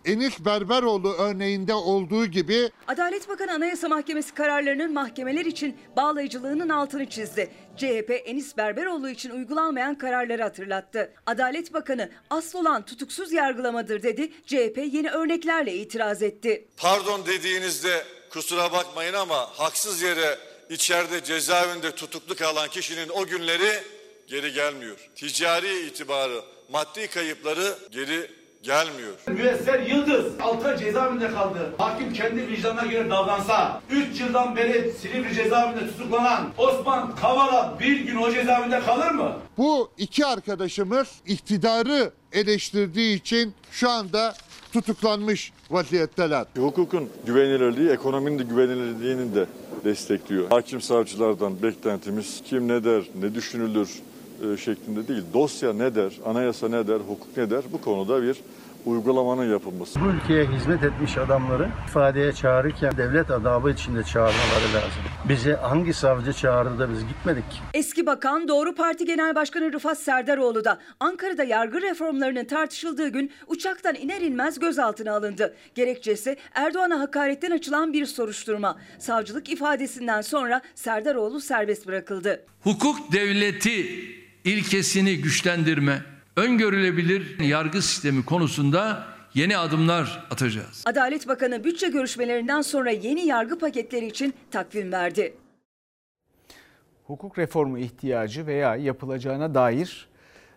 [0.05, 7.51] Enis Berberoğlu örneğinde olduğu gibi Adalet Bakanı Anayasa Mahkemesi kararlarının mahkemeler için bağlayıcılığının altını çizdi.
[7.77, 11.13] CHP Enis Berberoğlu için uygulanmayan kararları hatırlattı.
[11.25, 14.31] Adalet Bakanı asıl olan tutuksuz yargılamadır dedi.
[14.45, 16.67] CHP yeni örneklerle itiraz etti.
[16.77, 20.37] Pardon dediğinizde kusura bakmayın ama haksız yere
[20.69, 23.71] içeride cezaevinde tutuklu kalan kişinin o günleri
[24.31, 25.09] geri gelmiyor.
[25.15, 26.41] Ticari itibarı,
[26.71, 28.31] maddi kayıpları geri
[28.63, 29.13] gelmiyor.
[29.27, 31.73] Müesser Yıldız 6 ay cezaevinde kaldı.
[31.77, 38.15] Hakim kendi vicdanına göre davransa 3 yıldan beri Silivri cezaevinde tutuklanan Osman Kavala bir gün
[38.15, 39.37] o cezaevinde kalır mı?
[39.57, 44.33] bu iki arkadaşımız iktidarı eleştirdiği için şu anda
[44.73, 46.45] tutuklanmış vaziyetteler.
[46.57, 49.45] Hukukun güvenilirliği, ekonominin de güvenilirliğini de
[49.83, 50.49] destekliyor.
[50.49, 53.89] Hakim savcılardan beklentimiz kim ne der, ne düşünülür
[54.57, 55.23] şeklinde değil.
[55.33, 58.37] Dosya ne der, anayasa ne der, hukuk ne der bu konuda bir
[58.85, 59.99] uygulamanın yapılması.
[60.01, 65.01] Bu ülkeye hizmet etmiş adamları ifadeye çağırırken devlet adabı içinde çağırmaları lazım.
[65.29, 67.43] Bizi hangi savcı çağırdı da biz gitmedik?
[67.73, 73.95] Eski Bakan Doğru Parti Genel Başkanı Rıfat Serdaroğlu da Ankara'da yargı reformlarının tartışıldığı gün uçaktan
[73.95, 75.55] iner inmez gözaltına alındı.
[75.75, 78.77] Gerekçesi Erdoğan'a hakaretten açılan bir soruşturma.
[78.99, 82.45] Savcılık ifadesinden sonra Serdaroğlu serbest bırakıldı.
[82.63, 83.85] Hukuk devleti
[84.45, 86.01] ilkesini güçlendirme,
[86.35, 90.83] öngörülebilir yargı sistemi konusunda yeni adımlar atacağız.
[90.85, 95.33] Adalet Bakanı bütçe görüşmelerinden sonra yeni yargı paketleri için takvim verdi.
[97.03, 100.07] Hukuk reformu ihtiyacı veya yapılacağına dair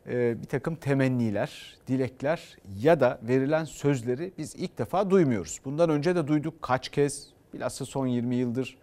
[0.07, 5.61] e, bir takım temenniler, dilekler ya da verilen sözleri biz ilk defa duymuyoruz.
[5.65, 8.77] Bundan önce de duyduk kaç kez, bilhassa son 20 yıldır.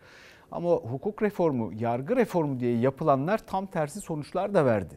[0.51, 4.95] Ama hukuk reformu, yargı reformu diye yapılanlar tam tersi sonuçlar da verdi.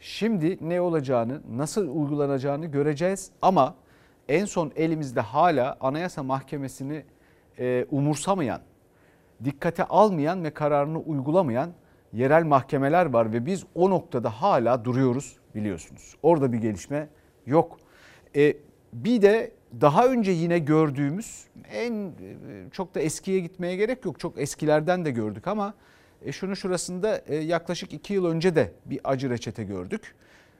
[0.00, 3.74] Şimdi ne olacağını, nasıl uygulanacağını göreceğiz ama
[4.28, 7.04] en son elimizde hala Anayasa Mahkemesi'ni
[7.58, 8.60] e, umursamayan,
[9.44, 11.70] dikkate almayan ve kararını uygulamayan
[12.12, 16.16] yerel mahkemeler var ve biz o noktada hala duruyoruz biliyorsunuz.
[16.22, 17.08] Orada bir gelişme
[17.46, 17.78] yok.
[18.36, 18.56] E,
[18.92, 22.10] bir de daha önce yine gördüğümüz en e,
[22.72, 24.20] çok da eskiye gitmeye gerek yok.
[24.20, 25.74] Çok eskilerden de gördük ama
[26.22, 30.14] e, şunu şurasında e, yaklaşık iki yıl önce de bir acı reçete gördük.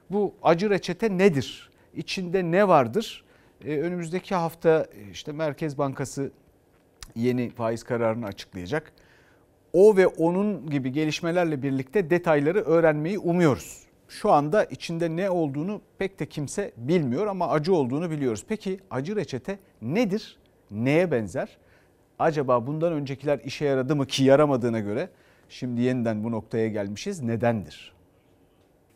[0.09, 1.69] Bu acı reçete nedir?
[1.95, 3.23] İçinde ne vardır?
[3.65, 6.31] E, önümüzdeki hafta işte Merkez Bankası
[7.15, 8.91] yeni faiz kararını açıklayacak.
[9.73, 13.90] O ve onun gibi gelişmelerle birlikte detayları öğrenmeyi umuyoruz.
[14.11, 18.45] Şu anda içinde ne olduğunu pek de kimse bilmiyor ama acı olduğunu biliyoruz.
[18.47, 20.37] Peki acı reçete nedir?
[20.71, 21.57] Neye benzer?
[22.19, 25.09] Acaba bundan öncekiler işe yaradı mı ki yaramadığına göre
[25.49, 27.21] şimdi yeniden bu noktaya gelmişiz.
[27.21, 27.93] Nedendir?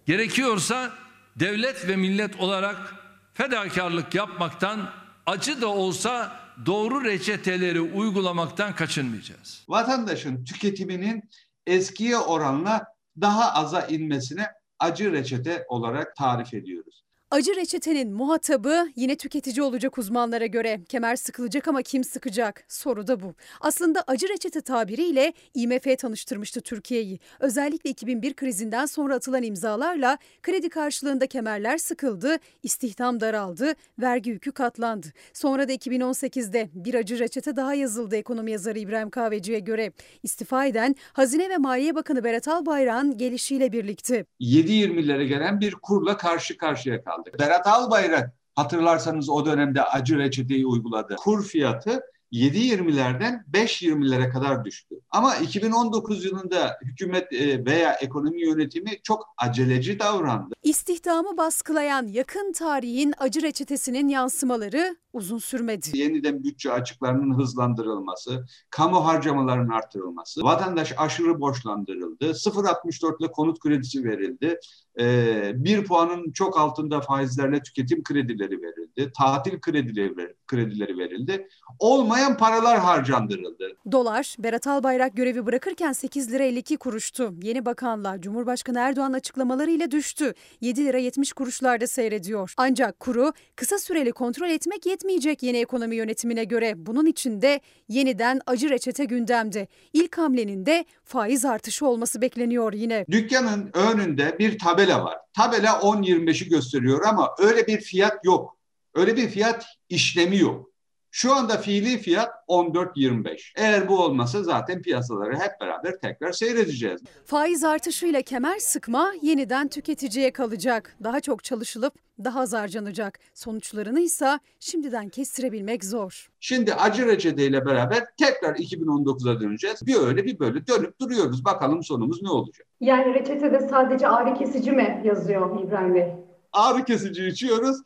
[0.05, 0.91] Gerekiyorsa
[1.39, 2.95] devlet ve millet olarak
[3.33, 4.89] fedakarlık yapmaktan
[5.25, 9.65] acı da olsa doğru reçeteleri uygulamaktan kaçınmayacağız.
[9.69, 11.29] Vatandaşın tüketiminin
[11.67, 12.85] eskiye oranla
[13.21, 14.47] daha aza inmesine
[14.79, 17.05] acı reçete olarak tarif ediyoruz.
[17.35, 20.79] Acı reçetenin muhatabı yine tüketici olacak uzmanlara göre.
[20.89, 22.63] Kemer sıkılacak ama kim sıkacak?
[22.67, 23.33] Soru da bu.
[23.61, 27.19] Aslında acı reçete tabiriyle IMF tanıştırmıştı Türkiye'yi.
[27.39, 35.07] Özellikle 2001 krizinden sonra atılan imzalarla kredi karşılığında kemerler sıkıldı, istihdam daraldı, vergi yükü katlandı.
[35.33, 39.91] Sonra da 2018'de bir acı reçete daha yazıldı ekonomi yazarı İbrahim Kahveci'ye göre.
[40.23, 44.25] İstifa eden Hazine ve Maliye Bakanı Berat Albayrak'ın gelişiyle birlikte.
[44.41, 47.39] 7.20'lere gelen bir kurla karşı karşıya kaldık.
[47.39, 51.15] Berat Albayrak hatırlarsanız o dönemde acı reçeteyi uyguladı.
[51.15, 54.95] Kur fiyatı 7.20'lerden 5.20'lere kadar düştü.
[55.09, 60.55] Ama 2019 yılında hükümet e, veya ekonomi yönetimi çok aceleci davrandı.
[60.63, 65.89] İstihdamı baskılayan yakın tarihin acı reçetesinin yansımaları uzun sürmedi.
[65.93, 74.59] Yeniden bütçe açıklarının hızlandırılması, kamu harcamalarının artırılması, vatandaş aşırı borçlandırıldı, 0.64 ile konut kredisi verildi,
[74.99, 81.47] ee, bir puanın çok altında faizlerle tüketim kredileri verildi, tatil kredileri, kredileri verildi,
[81.79, 83.77] olmayan paralar harcandırıldı.
[83.91, 87.33] Dolar, Berat Albayrak görevi bırakırken 8 lira 52 kuruştu.
[87.41, 90.33] Yeni bakanlar Cumhurbaşkanı Erdoğan açıklamalarıyla düştü.
[90.61, 92.53] 7 lira 70 kuruşlarda seyrediyor.
[92.57, 96.73] Ancak kuru kısa süreli kontrol etmek yetmeyecek yeni ekonomi yönetimine göre.
[96.77, 99.67] Bunun için de yeniden acı reçete gündemde.
[99.93, 103.05] İlk hamlenin de faiz artışı olması bekleniyor yine.
[103.11, 105.17] Dükkanın önünde bir tabela var.
[105.33, 108.57] Tabela 10-25'i gösteriyor ama öyle bir fiyat yok.
[108.95, 110.69] Öyle bir fiyat işlemi yok.
[111.17, 113.53] Şu anda fiili fiyat 14.25.
[113.55, 117.01] Eğer bu olmasa zaten piyasaları hep beraber tekrar seyredeceğiz.
[117.25, 120.95] Faiz artışıyla kemer sıkma yeniden tüketiciye kalacak.
[121.03, 123.19] Daha çok çalışılıp daha az harcanacak.
[123.33, 126.29] Sonuçlarını ise şimdiden kestirebilmek zor.
[126.39, 129.87] Şimdi acı reçeteyle beraber tekrar 2019'a döneceğiz.
[129.87, 131.45] Bir öyle bir böyle dönüp duruyoruz.
[131.45, 132.67] Bakalım sonumuz ne olacak?
[132.81, 136.13] Yani reçetede sadece ağrı kesici mi yazıyor İbrahim Bey?
[136.53, 137.77] Ağrı kesici içiyoruz.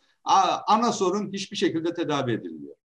[0.67, 2.78] Ana sorun hiçbir şekilde tedavi edilmiyor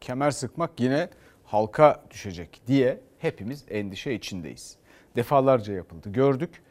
[0.00, 1.08] kemer sıkmak yine
[1.44, 4.76] halka düşecek diye hepimiz endişe içindeyiz.
[5.16, 6.12] Defalarca yapıldı.
[6.12, 6.62] Gördük.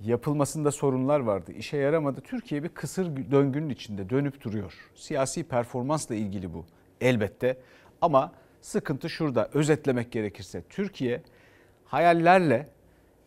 [0.00, 1.52] Yapılmasında sorunlar vardı.
[1.52, 2.20] İşe yaramadı.
[2.20, 4.90] Türkiye bir kısır döngünün içinde dönüp duruyor.
[4.94, 6.64] Siyasi performansla ilgili bu
[7.00, 7.56] elbette.
[8.00, 9.50] Ama sıkıntı şurada.
[9.54, 11.22] Özetlemek gerekirse Türkiye
[11.84, 12.68] hayallerle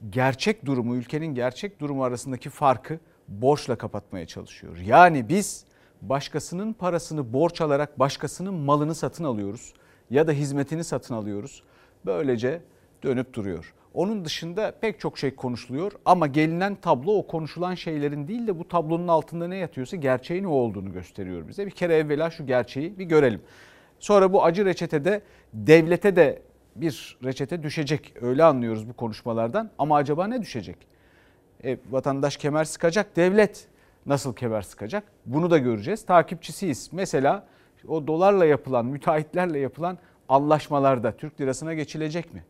[0.10, 4.78] gerçek durumu, ülkenin gerçek durumu arasındaki farkı borçla kapatmaya çalışıyor.
[4.78, 5.66] Yani biz
[6.02, 9.74] başkasının parasını borç alarak başkasının malını satın alıyoruz
[10.10, 11.64] ya da hizmetini satın alıyoruz.
[12.06, 12.62] Böylece
[13.04, 13.74] dönüp duruyor.
[13.94, 18.68] Onun dışında pek çok şey konuşuluyor ama gelinen tablo o konuşulan şeylerin değil de bu
[18.68, 21.66] tablonun altında ne yatıyorsa gerçeğin o olduğunu gösteriyor bize.
[21.66, 23.42] Bir kere evvela şu gerçeği bir görelim.
[24.00, 25.22] Sonra bu acı reçetede
[25.54, 26.42] devlete de
[26.76, 30.78] bir reçete düşecek öyle anlıyoruz bu konuşmalardan ama acaba ne düşecek?
[31.64, 33.68] E, vatandaş kemer sıkacak devlet
[34.10, 35.04] nasıl kemer sıkacak?
[35.26, 36.06] Bunu da göreceğiz.
[36.06, 36.90] Takipçisiyiz.
[36.92, 37.48] Mesela
[37.88, 39.98] o dolarla yapılan, müteahhitlerle yapılan
[40.30, 42.44] anlaşmalarda Türk lirasına geçilecek mi?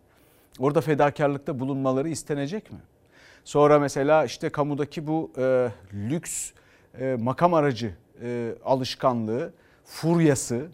[0.59, 2.77] Orada fedakarlıkta bulunmaları istenecek mi?
[3.43, 6.51] Sonra mesela işte kamudaki bu e, lüks
[6.99, 9.53] e, makam aracı e, alışkanlığı,
[9.85, 10.67] furyası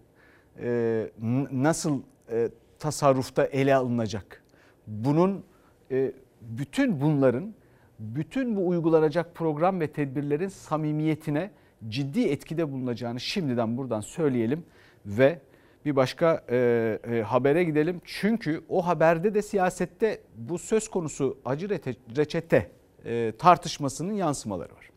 [0.62, 1.10] e,
[1.52, 4.44] nasıl e, tasarrufta ele alınacak?
[4.88, 5.44] Bunun
[5.92, 7.54] e, bütün bunların
[8.00, 11.52] bütün bu uygulanacak program ve tedbirlerin samimiyetine
[11.90, 14.66] ciddi etkide bulunacağını şimdiden buradan söyleyelim
[15.06, 15.42] ve
[15.86, 16.56] bir başka e,
[17.10, 18.02] e, habere gidelim.
[18.06, 21.70] Çünkü o haberde de siyasette bu söz konusu acı
[22.18, 22.72] reçete
[23.06, 24.90] e, tartışmasının yansımaları var.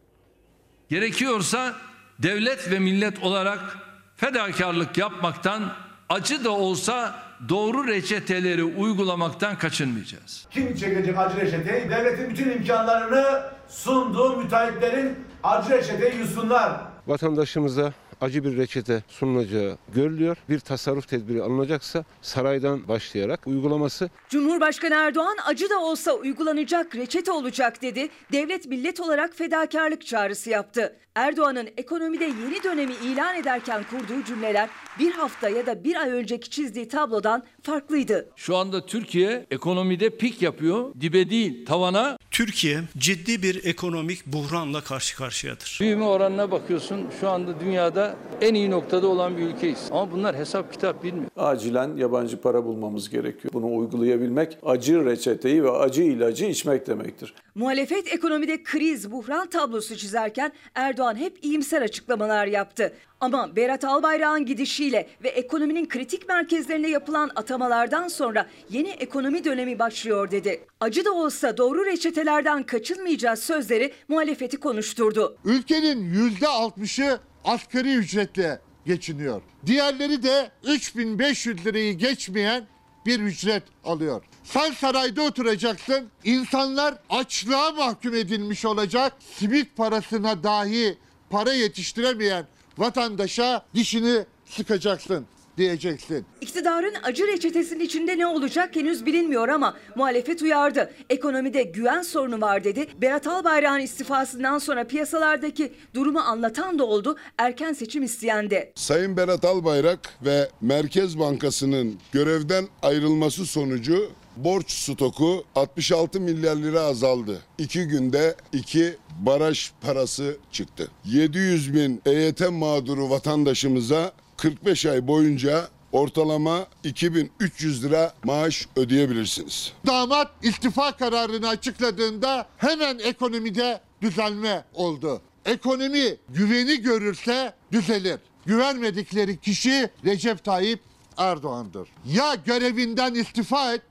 [0.88, 1.74] Gerekiyorsa
[2.22, 3.78] devlet ve millet olarak
[4.16, 5.72] fedakarlık yapmaktan
[6.08, 10.46] acı da olsa doğru reçeteleri uygulamaktan kaçınmayacağız.
[10.50, 11.90] Kim çekecek acı reçeteyi?
[11.90, 16.72] Devletin bütün imkanlarını sunduğu müteahhitlerin acı reçeteyi yusunlar.
[17.06, 20.36] Vatandaşımıza acı bir reçete sunulacağı görülüyor.
[20.48, 24.10] Bir tasarruf tedbiri alınacaksa saraydan başlayarak uygulaması.
[24.28, 28.08] Cumhurbaşkanı Erdoğan acı da olsa uygulanacak reçete olacak dedi.
[28.32, 30.96] Devlet millet olarak fedakarlık çağrısı yaptı.
[31.14, 36.50] Erdoğan'ın ekonomide yeni dönemi ilan ederken kurduğu cümleler bir hafta ya da bir ay önceki
[36.50, 38.28] çizdiği tablodan farklıydı.
[38.36, 40.94] Şu anda Türkiye ekonomide pik yapıyor.
[41.00, 42.18] Dibe değil tavana.
[42.38, 45.78] Türkiye ciddi bir ekonomik buhranla karşı karşıyadır.
[45.80, 49.88] Büyüme oranına bakıyorsun şu anda dünyada en iyi noktada olan bir ülkeyiz.
[49.90, 51.30] Ama bunlar hesap kitap bilmiyor.
[51.36, 53.54] Acilen yabancı para bulmamız gerekiyor.
[53.54, 57.34] Bunu uygulayabilmek acı reçeteyi ve acı ilacı içmek demektir.
[57.54, 62.92] Muhalefet ekonomide kriz, buhran tablosu çizerken Erdoğan hep iyimser açıklamalar yaptı.
[63.20, 70.30] Ama Berat Albayrak'ın gidişiyle ve ekonominin kritik merkezlerine yapılan atamalardan sonra yeni ekonomi dönemi başlıyor
[70.30, 70.60] dedi.
[70.80, 75.36] Acı da olsa doğru reçetelerden kaçınmayacağız sözleri muhalefeti konuşturdu.
[75.44, 79.42] Ülkenin yüzde altmışı asgari ücretle geçiniyor.
[79.66, 82.66] Diğerleri de 3500 lirayı geçmeyen
[83.06, 84.22] bir ücret alıyor.
[84.44, 90.98] Sen sarayda oturacaksın, insanlar açlığa mahkum edilmiş olacak, simit parasına dahi
[91.30, 92.46] para yetiştiremeyen
[92.78, 95.26] vatandaşa dişini sıkacaksın
[95.58, 96.26] diyeceksin.
[96.40, 100.92] İktidarın acı reçetesinin içinde ne olacak henüz bilinmiyor ama muhalefet uyardı.
[101.10, 102.86] Ekonomide güven sorunu var dedi.
[103.00, 107.16] Berat Albayrak'ın istifasından sonra piyasalardaki durumu anlatan da oldu.
[107.38, 108.72] Erken seçim isteyen de.
[108.74, 114.10] Sayın Berat Albayrak ve Merkez Bankası'nın görevden ayrılması sonucu
[114.44, 117.42] borç stoku 66 milyar lira azaldı.
[117.58, 120.90] İki günde iki baraj parası çıktı.
[121.04, 129.72] 700 bin EYT mağduru vatandaşımıza 45 ay boyunca ortalama 2300 lira maaş ödeyebilirsiniz.
[129.86, 135.22] Damat istifa kararını açıkladığında hemen ekonomide düzelme oldu.
[135.44, 138.18] Ekonomi güveni görürse düzelir.
[138.46, 140.80] Güvenmedikleri kişi Recep Tayyip
[141.16, 141.88] Erdoğan'dır.
[142.06, 143.82] Ya görevinden istifa et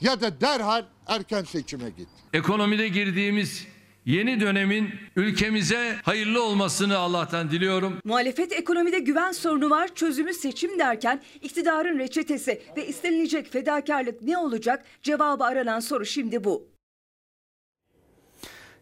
[0.00, 2.08] ya da derhal erken seçime git.
[2.32, 3.66] Ekonomide girdiğimiz
[4.04, 7.98] yeni dönemin ülkemize hayırlı olmasını Allah'tan diliyorum.
[8.04, 14.84] Muhalefet ekonomide güven sorunu var, çözümü seçim derken iktidarın reçetesi ve istenilecek fedakarlık ne olacak?
[15.02, 16.68] Cevabı aranan soru şimdi bu.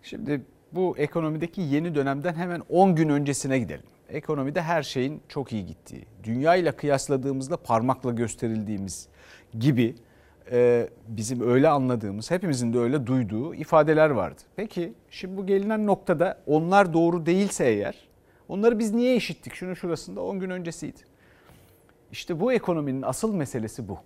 [0.03, 3.85] Şimdi bu ekonomideki yeni dönemden hemen 10 gün öncesine gidelim.
[4.09, 9.09] Ekonomide her şeyin çok iyi gittiği, dünya ile kıyasladığımızda parmakla gösterildiğimiz
[9.59, 9.95] gibi
[10.51, 14.43] e, bizim öyle anladığımız, hepimizin de öyle duyduğu ifadeler vardı.
[14.57, 18.09] Peki şimdi bu gelinen noktada onlar doğru değilse eğer,
[18.49, 19.55] onları biz niye işittik?
[19.55, 21.01] Şunun şurasında 10 gün öncesiydi.
[22.13, 23.99] İşte bu ekonominin asıl meselesi bu.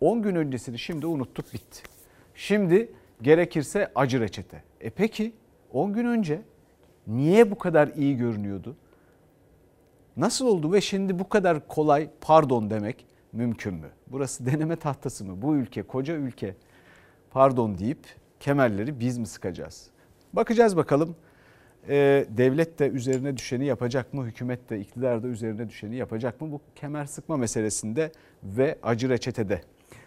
[0.00, 1.82] 10 gün öncesini şimdi unuttuk bitti.
[2.34, 2.92] Şimdi
[3.22, 4.62] gerekirse acı reçete.
[4.80, 5.32] E peki
[5.72, 6.42] 10 gün önce
[7.06, 8.76] niye bu kadar iyi görünüyordu?
[10.16, 13.88] Nasıl oldu ve şimdi bu kadar kolay pardon demek mümkün mü?
[14.06, 15.42] Burası deneme tahtası mı?
[15.42, 16.54] Bu ülke, koca ülke
[17.30, 18.06] pardon deyip
[18.40, 19.90] kemerleri biz mi sıkacağız?
[20.32, 21.16] Bakacağız bakalım.
[21.88, 24.26] Ee, devlet de üzerine düşeni yapacak mı?
[24.26, 26.52] Hükümet de, iktidar da üzerine düşeni yapacak mı?
[26.52, 28.12] Bu kemer sıkma meselesinde
[28.44, 29.62] ve acı reçetede.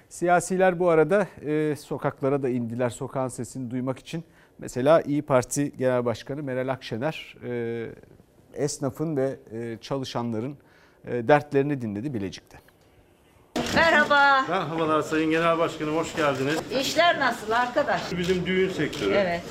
[0.10, 4.24] Siyasiler bu arada e, sokaklara da indiler sokağın sesini duymak için.
[4.60, 7.88] Mesela İyi Parti Genel Başkanı Meral Akşener e,
[8.54, 10.58] esnafın ve e, çalışanların
[11.08, 12.65] e, dertlerini dinledi Bilecik'te.
[13.76, 14.46] Merhaba.
[14.50, 16.56] Merhabalar Sayın Genel Başkanım, hoş geldiniz.
[16.82, 18.02] İşler nasıl arkadaş?
[18.18, 19.14] Bizim düğün sektörü.
[19.14, 19.42] Evet.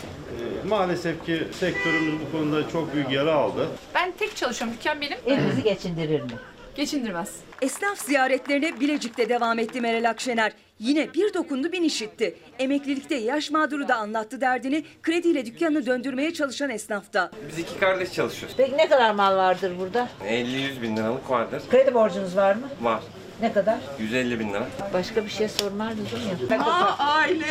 [0.65, 3.69] Ee, Maalesef ki sektörümüz bu konuda çok büyük yara aldı.
[3.95, 4.77] Ben tek çalışıyorum.
[4.79, 5.19] Dükkan benim.
[5.27, 6.29] Evinizi geçindirir mi?
[6.75, 7.29] Geçindirmez.
[7.63, 10.53] Esnaf ziyaretlerine Bilecik'te devam etti Meral Akşener.
[10.79, 12.37] Yine bir dokundu bin işitti.
[12.59, 14.85] Emeklilikte yaş mağduru da anlattı derdini.
[15.03, 17.31] Krediyle dükkanını döndürmeye çalışan esnafta.
[17.49, 18.57] Biz iki kardeş çalışıyoruz.
[18.59, 20.09] Peki ne kadar mal vardır burada?
[20.29, 21.63] 50-100 bin liralık vardır.
[21.71, 22.69] Kredi borcunuz var mı?
[22.83, 23.01] Var.
[23.41, 23.79] Ne kadar?
[23.99, 24.67] 150 bin lira.
[24.95, 26.07] Başka bir şey sormazdım
[26.51, 26.61] ya.
[26.65, 27.47] Aa aile.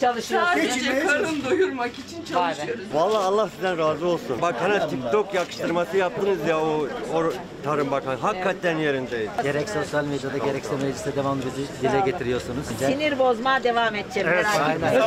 [0.00, 0.48] Çalışıyorsun.
[0.52, 2.84] Sadece karın doyurmak için çalışıyoruz.
[2.94, 4.42] Vallahi Allah sizden razı olsun.
[4.42, 7.32] Bak hani TikTok yakıştırması yaptınız ya o, o
[7.64, 8.16] Tarım Bakanı.
[8.16, 9.30] Hakikaten yerindeyiz.
[9.42, 12.66] Gerek sosyal medyada gerekse mecliste devamlı bizi dile getiriyorsunuz.
[12.78, 14.28] Sinir bozmaya devam edeceğim.
[14.32, 15.02] Evet, aynen.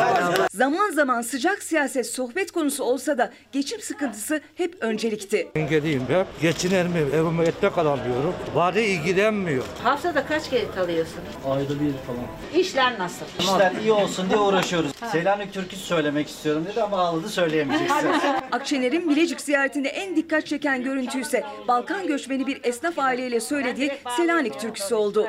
[0.53, 5.47] Zaman zaman sıcak siyaset sohbet konusu olsa da geçim sıkıntısı hep öncelikti.
[5.55, 6.25] Engeliyim ben.
[6.41, 6.99] Geçiner mi?
[7.15, 8.33] Evime ekmek alamıyorum.
[8.55, 9.63] Bari ilgilenmiyor.
[9.83, 11.27] Haftada kaç kere kalıyorsunuz?
[11.49, 12.61] Ayda bir falan.
[12.61, 13.25] İşler nasıl?
[13.39, 14.91] İşler iyi olsun diye uğraşıyoruz.
[15.11, 18.11] Selanik türküsü söylemek istiyorum dedi ama ağladı söyleyemeyecek size.
[18.51, 24.59] Akşener'in Bilecik ziyaretinde en dikkat çeken görüntü ise Balkan göçmeni bir esnaf aileyle söylediği Selanik
[24.59, 25.25] türküsü oldu.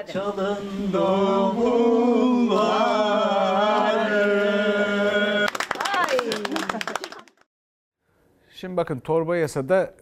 [8.54, 9.94] Şimdi bakın torba yasada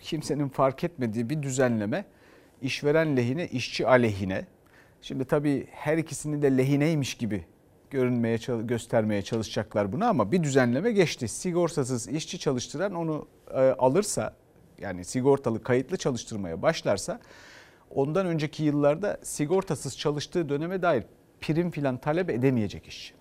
[0.00, 2.04] kimsenin fark etmediği bir düzenleme
[2.62, 4.46] işveren lehine, işçi aleyhine.
[5.02, 7.44] Şimdi tabii her ikisini de lehineymiş gibi
[7.90, 11.28] görünmeye göstermeye çalışacaklar bunu ama bir düzenleme geçti.
[11.28, 14.36] Sigortasız işçi çalıştıran onu e, alırsa
[14.78, 17.20] yani sigortalı kayıtlı çalıştırmaya başlarsa
[17.90, 21.04] ondan önceki yıllarda sigortasız çalıştığı döneme dair
[21.40, 23.14] prim filan talep edemeyecek iş.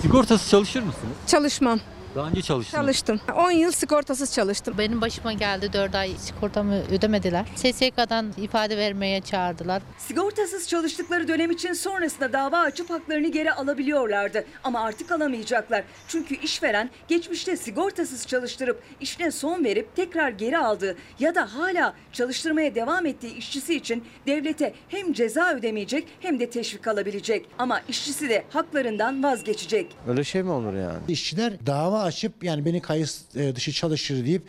[0.00, 1.16] Sigortasız çalışır mısınız?
[1.26, 1.80] Çalışmam.
[2.14, 2.82] Daha önce çalıştınız.
[2.84, 3.20] Çalıştım.
[3.36, 4.74] 10 yıl sigortasız çalıştım.
[4.78, 7.46] Benim başıma geldi 4 ay sigortamı ödemediler.
[7.56, 9.82] SSK'dan ifade vermeye çağırdılar.
[9.98, 14.44] Sigortasız çalıştıkları dönem için sonrasında dava açıp haklarını geri alabiliyorlardı.
[14.64, 15.84] Ama artık alamayacaklar.
[16.08, 22.74] Çünkü işveren geçmişte sigortasız çalıştırıp işine son verip tekrar geri aldığı ya da hala çalıştırmaya
[22.74, 27.46] devam ettiği işçisi için devlete hem ceza ödemeyecek hem de teşvik alabilecek.
[27.58, 29.96] Ama işçisi de haklarından vazgeçecek.
[30.08, 30.98] Öyle şey mi olur yani?
[31.08, 34.42] İşçiler dava açıp yani beni kayıt e, dışı çalıştır deyip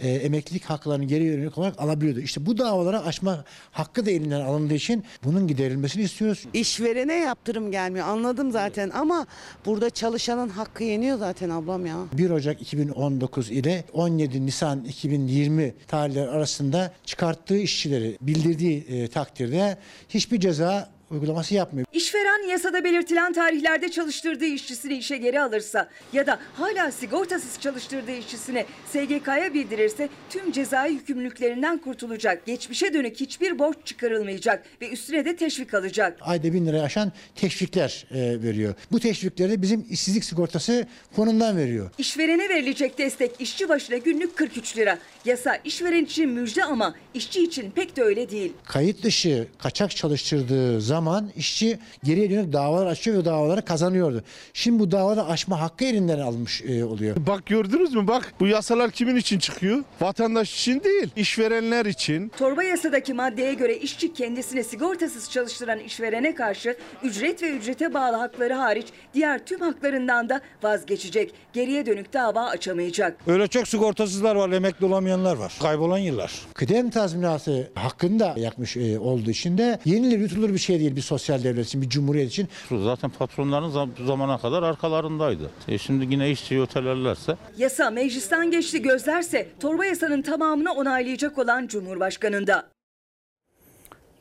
[0.00, 2.20] e, emeklilik haklarını geri yönelik olarak alabiliyordu.
[2.20, 6.44] İşte bu davalara açma hakkı da elinden alındığı için bunun giderilmesini istiyoruz.
[6.52, 9.26] İşverene yaptırım gelmiyor anladım zaten ama
[9.66, 11.96] burada çalışanın hakkı yeniyor zaten ablam ya.
[12.12, 20.40] 1 Ocak 2019 ile 17 Nisan 2020 tarihleri arasında çıkarttığı işçileri bildirdiği e, takdirde hiçbir
[20.40, 21.86] ceza uygulaması yapmıyor.
[21.92, 28.66] İşveren yasada belirtilen tarihlerde çalıştırdığı işçisini işe geri alırsa ya da hala sigortasız çalıştırdığı işçisini
[28.86, 32.46] SGK'ya bildirirse tüm cezai yükümlülüklerinden kurtulacak.
[32.46, 36.18] Geçmişe dönük hiçbir borç çıkarılmayacak ve üstüne de teşvik alacak.
[36.20, 38.74] Ayda 1000 liraya aşan teşvikler e, veriyor.
[38.92, 40.86] Bu teşvikleri bizim işsizlik sigortası
[41.16, 41.90] fonundan veriyor.
[41.98, 44.98] İşverene verilecek destek işçi başına günlük 43 lira.
[45.24, 48.52] Yasa işveren için müjde ama işçi için pek de öyle değil.
[48.64, 54.24] Kayıt dışı kaçak çalıştırdığı zaman işçi geriye dönük davalar açıyor ve davaları kazanıyordu.
[54.52, 57.16] Şimdi bu davaları açma hakkı elinden almış e, oluyor.
[57.26, 59.84] Bak gördünüz mü bak bu yasalar kimin için çıkıyor?
[60.00, 62.28] Vatandaş için değil, işverenler için.
[62.38, 68.54] Torba yasadaki maddeye göre işçi kendisini sigortasız çalıştıran işverene karşı ücret ve ücrete bağlı hakları
[68.54, 71.34] hariç diğer tüm haklarından da vazgeçecek.
[71.52, 73.16] Geriye dönük dava açamayacak.
[73.26, 75.58] Öyle çok sigortasızlar var, emekli olamayanlar var.
[75.62, 76.46] Kaybolan yıllar.
[76.54, 81.44] Kıdem tazminatı hakkında yakmış e, olduğu için de yenilir yutulur bir şey değil bir sosyal
[81.44, 82.48] devlet için, bir cumhuriyet için.
[82.70, 85.50] Zaten patronların zam- zamana kadar arkalarındaydı.
[85.68, 92.66] E şimdi yine işçiyi ötelerlerse Yasa meclisten geçti gözlerse torba yasanın tamamını onaylayacak olan Cumhurbaşkanı'nda.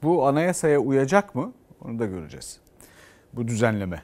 [0.04, 1.54] Bu anayasaya uyacak mı?
[1.82, 2.58] Onu da göreceğiz.
[3.34, 4.04] Bu düzenleme.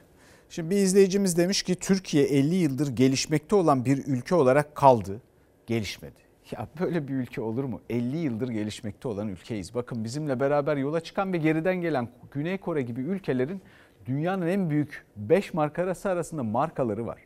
[0.50, 5.20] Şimdi bir izleyicimiz demiş ki Türkiye 50 yıldır gelişmekte olan bir ülke olarak kaldı.
[5.66, 6.25] Gelişmedi.
[6.50, 7.80] Ya böyle bir ülke olur mu?
[7.90, 9.74] 50 yıldır gelişmekte olan ülkeyiz.
[9.74, 13.62] Bakın bizimle beraber yola çıkan ve geriden gelen Güney Kore gibi ülkelerin
[14.06, 17.18] dünyanın en büyük 5 markası arasında markaları var.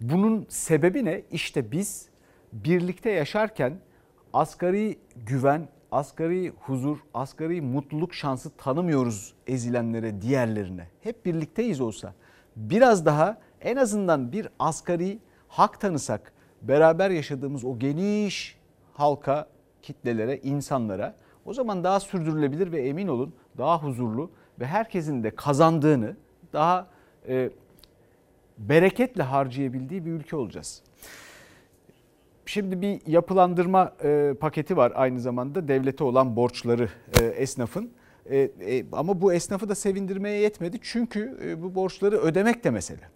[0.00, 1.22] Bunun sebebi ne?
[1.30, 2.08] İşte biz
[2.52, 3.78] birlikte yaşarken
[4.32, 10.88] asgari güven, asgari huzur, asgari mutluluk şansı tanımıyoruz ezilenlere, diğerlerine.
[11.00, 12.14] Hep birlikteyiz olsa.
[12.56, 15.18] Biraz daha en azından bir asgari
[15.48, 16.32] hak tanısak,
[16.68, 18.56] beraber yaşadığımız o geniş
[18.92, 19.48] halka,
[19.82, 26.16] kitlelere, insanlara o zaman daha sürdürülebilir ve emin olun daha huzurlu ve herkesin de kazandığını
[26.52, 26.86] daha
[27.28, 27.50] e,
[28.58, 30.82] bereketle harcayabildiği bir ülke olacağız.
[32.46, 36.88] Şimdi bir yapılandırma e, paketi var aynı zamanda devlete olan borçları
[37.20, 37.90] e, esnafın.
[38.26, 43.13] E, e, ama bu esnafı da sevindirmeye yetmedi çünkü e, bu borçları ödemek de mesele.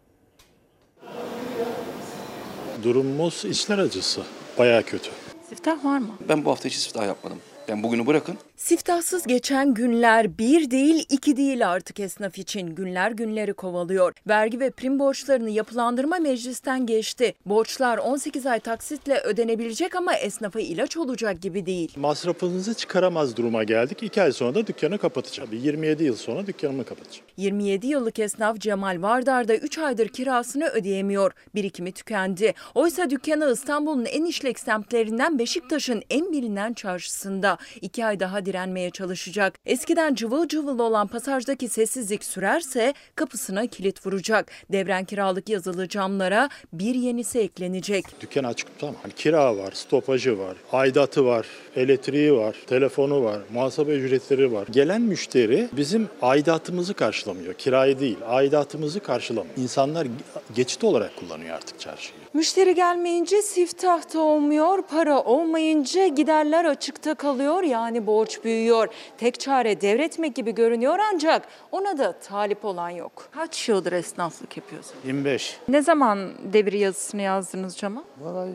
[2.83, 4.20] Durumumuz içler acısı.
[4.59, 5.11] Bayağı kötü.
[5.49, 6.09] Siftah var mı?
[6.29, 7.39] Ben bu hafta hiç siftah yapmadım.
[7.68, 8.39] Ben bugünü bırakın.
[8.59, 14.15] Siftahsız geçen günler bir değil iki değil artık esnaf için günler günleri kovalıyor.
[14.29, 17.35] Vergi ve prim borçlarını yapılandırma meclisten geçti.
[17.47, 21.93] Borçlar 18 ay taksitle ödenebilecek ama esnafa ilaç olacak gibi değil.
[21.97, 24.03] Masrafınızı çıkaramaz duruma geldik.
[24.03, 25.51] İki ay sonra da dükkanı kapatacağım.
[25.53, 27.27] 27 yıl sonra dükkanımı kapatacağım.
[27.37, 31.33] 27 yıllık esnaf Cemal Vardar da 3 aydır kirasını ödeyemiyor.
[31.55, 32.55] Birikimi tükendi.
[32.75, 37.59] Oysa dükkanı İstanbul'un en işlek semtlerinden Beşiktaş'ın en bilinen çarşısında.
[37.81, 39.59] 2 ay daha direnmeye çalışacak.
[39.66, 44.53] Eskiden cıvıl cıvıl olan pasajdaki sessizlik sürerse kapısına kilit vuracak.
[44.72, 48.05] Devren kiralık yazılı camlara bir yenisi eklenecek.
[48.20, 48.96] Dükkan açık tutamam.
[49.03, 51.46] Hani kira var, stopajı var, aidatı var,
[51.76, 54.66] elektriği var, telefonu var, muhasebe ücretleri var.
[54.70, 57.55] Gelen müşteri bizim aidatımızı karşılamıyor.
[57.55, 59.57] Kirayı değil, aidatımızı karşılamıyor.
[59.57, 60.07] İnsanlar
[60.55, 62.18] geçit olarak kullanıyor artık çarşıyı.
[62.35, 68.89] Müşteri gelmeyince siftah da olmuyor, para olmayınca giderler açıkta kalıyor yani borç büyüyor.
[69.18, 73.29] Tek çare devretmek gibi görünüyor ancak ona da talip olan yok.
[73.33, 74.95] Kaç yıldır esnaflık yapıyorsun?
[75.05, 75.59] 25.
[75.68, 78.05] Ne zaman devir yazısını yazdınız cama?
[78.20, 78.51] Vallahi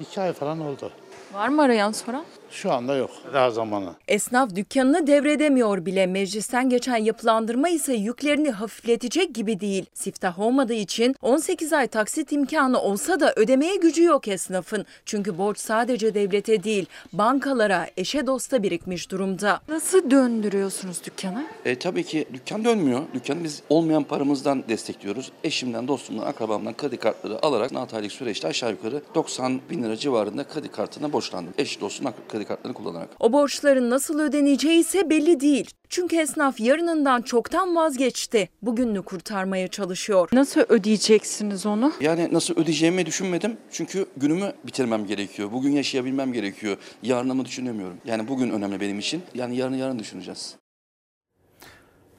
[0.00, 0.92] iki ay falan oldu.
[1.34, 2.24] Var mı arayan soran?
[2.56, 3.10] Şu anda yok.
[3.32, 3.94] Daha zamanı.
[4.08, 6.06] Esnaf dükkanını devredemiyor bile.
[6.06, 9.86] Meclisten geçen yapılandırma ise yüklerini hafifletecek gibi değil.
[9.94, 14.86] Siftah olmadığı için 18 ay taksit imkanı olsa da ödemeye gücü yok esnafın.
[15.06, 19.60] Çünkü borç sadece devlete değil, bankalara, eşe dosta birikmiş durumda.
[19.68, 21.44] Nasıl döndürüyorsunuz dükkanı?
[21.64, 23.02] E, tabii ki dükkan dönmüyor.
[23.14, 25.32] Dükkanı biz olmayan paramızdan destekliyoruz.
[25.44, 30.44] Eşimden, dostumdan, akrabamdan kredi kartları alarak 6 aylık süreçte aşağı yukarı 90 bin lira civarında
[30.44, 31.54] kredi kartına borçlandım.
[31.58, 33.08] Eş, dostum kredi kartlarını kullanarak.
[33.20, 35.70] O borçların nasıl ödeneceği ise belli değil.
[35.88, 38.48] Çünkü esnaf yarınından çoktan vazgeçti.
[38.62, 40.28] Bugününü kurtarmaya çalışıyor.
[40.32, 41.92] Nasıl ödeyeceksiniz onu?
[42.00, 43.56] Yani nasıl ödeyeceğimi düşünmedim.
[43.70, 45.52] Çünkü günümü bitirmem gerekiyor.
[45.52, 46.76] Bugün yaşayabilmem gerekiyor.
[47.02, 47.96] Yarınımı düşünemiyorum.
[48.04, 49.22] Yani bugün önemli benim için.
[49.34, 50.56] Yani yarını yarın düşüneceğiz.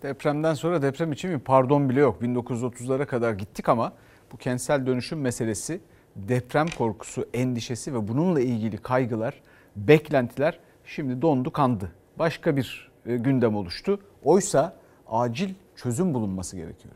[0.03, 2.21] Depremden sonra deprem için bir pardon bile yok.
[2.21, 3.93] 1930'lara kadar gittik ama
[4.31, 5.79] bu kentsel dönüşüm meselesi,
[6.15, 9.41] deprem korkusu, endişesi ve bununla ilgili kaygılar,
[9.77, 11.91] beklentiler şimdi dondu kandı.
[12.19, 13.99] Başka bir e, gündem oluştu.
[14.23, 14.75] Oysa
[15.07, 16.93] acil çözüm bulunması gerekiyor.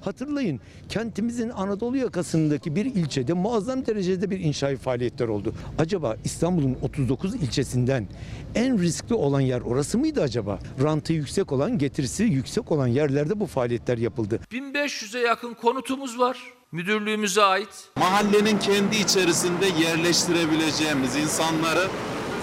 [0.00, 5.54] Hatırlayın kentimizin Anadolu yakasındaki bir ilçede muazzam derecede bir inşaat faaliyetler oldu.
[5.78, 8.06] Acaba İstanbul'un 39 ilçesinden
[8.54, 10.58] en riskli olan yer orası mıydı acaba?
[10.82, 14.40] Rantı yüksek olan, getirisi yüksek olan yerlerde bu faaliyetler yapıldı.
[14.52, 16.57] 1500'e yakın konutumuz var.
[16.72, 17.68] Müdürlüğümüze ait.
[17.96, 21.88] Mahallenin kendi içerisinde yerleştirebileceğimiz insanları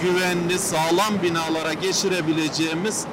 [0.02, 3.06] güvenli, sağlam binalara geçirebileceğimiz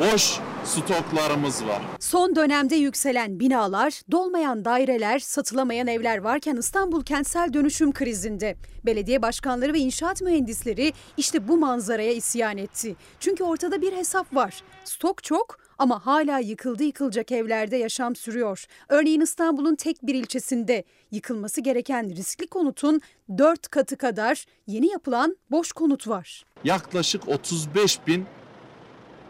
[0.00, 1.82] boş stoklarımız var.
[2.00, 8.56] Son dönemde yükselen binalar, dolmayan daireler, satılamayan evler varken İstanbul kentsel dönüşüm krizinde.
[8.86, 12.96] Belediye başkanları ve inşaat mühendisleri işte bu manzaraya isyan etti.
[13.20, 14.62] Çünkü ortada bir hesap var.
[14.84, 18.66] Stok çok ama hala yıkıldı yıkılacak evlerde yaşam sürüyor.
[18.88, 23.00] Örneğin İstanbul'un tek bir ilçesinde yıkılması gereken riskli konutun
[23.38, 26.44] 4 katı kadar yeni yapılan boş konut var.
[26.64, 28.26] Yaklaşık 35 bin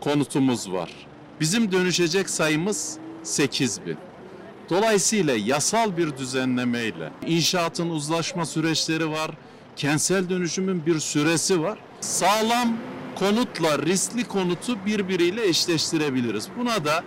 [0.00, 0.90] konutumuz var.
[1.40, 3.96] Bizim dönüşecek sayımız 8 bin.
[4.70, 9.30] Dolayısıyla yasal bir düzenlemeyle inşaatın uzlaşma süreçleri var,
[9.76, 11.78] kentsel dönüşümün bir süresi var.
[12.00, 12.76] Sağlam
[13.20, 16.48] konutla riskli konutu birbiriyle eşleştirebiliriz.
[16.58, 17.04] Buna da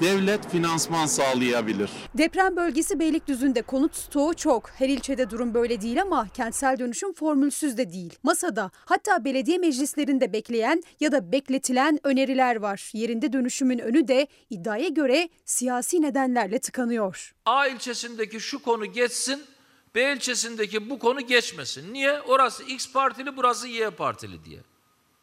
[0.00, 1.90] devlet finansman sağlayabilir.
[2.18, 4.70] Deprem bölgesi Beylikdüzü'nde konut stoğu çok.
[4.70, 8.18] Her ilçede durum böyle değil ama kentsel dönüşüm formülsüz de değil.
[8.22, 12.90] Masada hatta belediye meclislerinde bekleyen ya da bekletilen öneriler var.
[12.92, 17.34] Yerinde dönüşümün önü de iddiaya göre siyasi nedenlerle tıkanıyor.
[17.46, 19.42] A ilçesindeki şu konu geçsin,
[19.94, 21.92] B ilçesindeki bu konu geçmesin.
[21.92, 22.20] Niye?
[22.20, 24.58] Orası X partili, burası Y partili diye.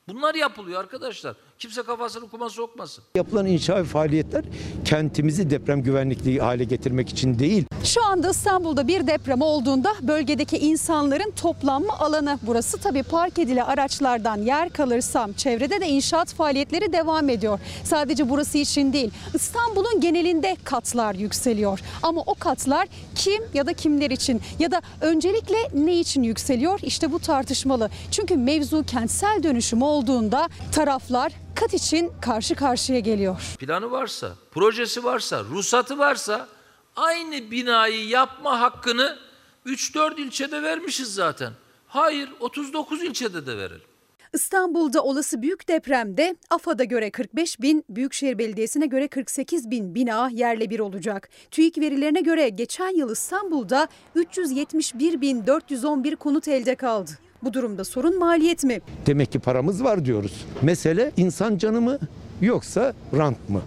[0.10, 1.36] Bunlar yapılıyor arkadaşlar.
[1.60, 3.04] Kimse kafasını kuma sokmasın.
[3.16, 4.46] Yapılan inşaat faaliyetler
[4.86, 7.66] kentimizi deprem güvenlikli hale getirmek için değil.
[7.84, 12.40] Şu anda İstanbul'da bir deprem olduğunda bölgedeki insanların toplanma alanı.
[12.42, 17.60] Burası tabii park edili araçlardan yer kalırsam çevrede de inşaat faaliyetleri devam ediyor.
[17.84, 21.80] Sadece burası için değil İstanbul'un genelinde katlar yükseliyor.
[22.04, 26.80] Ama o katlar kim ya da kimler için ya da öncelikle ne için yükseliyor?
[26.84, 27.90] İşte bu tartışmalı.
[28.12, 33.56] Çünkü mevzu kentsel dönüşüm olduğunda taraflar kat için karşı karşıya geliyor.
[33.60, 36.48] Planı varsa, projesi varsa, ruhsatı varsa
[36.96, 39.18] aynı binayı yapma hakkını
[39.66, 41.54] 3-4 ilçede vermişiz zaten.
[41.88, 43.90] Hayır 39 ilçede de verelim.
[44.34, 50.70] İstanbul'da olası büyük depremde AFAD'a göre 45 bin, Büyükşehir Belediyesi'ne göre 48 bin bina yerle
[50.70, 51.30] bir olacak.
[51.52, 57.12] TÜİK verilerine göre geçen yıl İstanbul'da 371 bin 411 konut elde kaldı.
[57.44, 58.82] Bu durumda sorun maliyet mi?
[59.06, 60.46] Demek ki paramız var diyoruz.
[60.62, 62.00] Mesele insan canı mı
[62.42, 63.62] yoksa rant mı?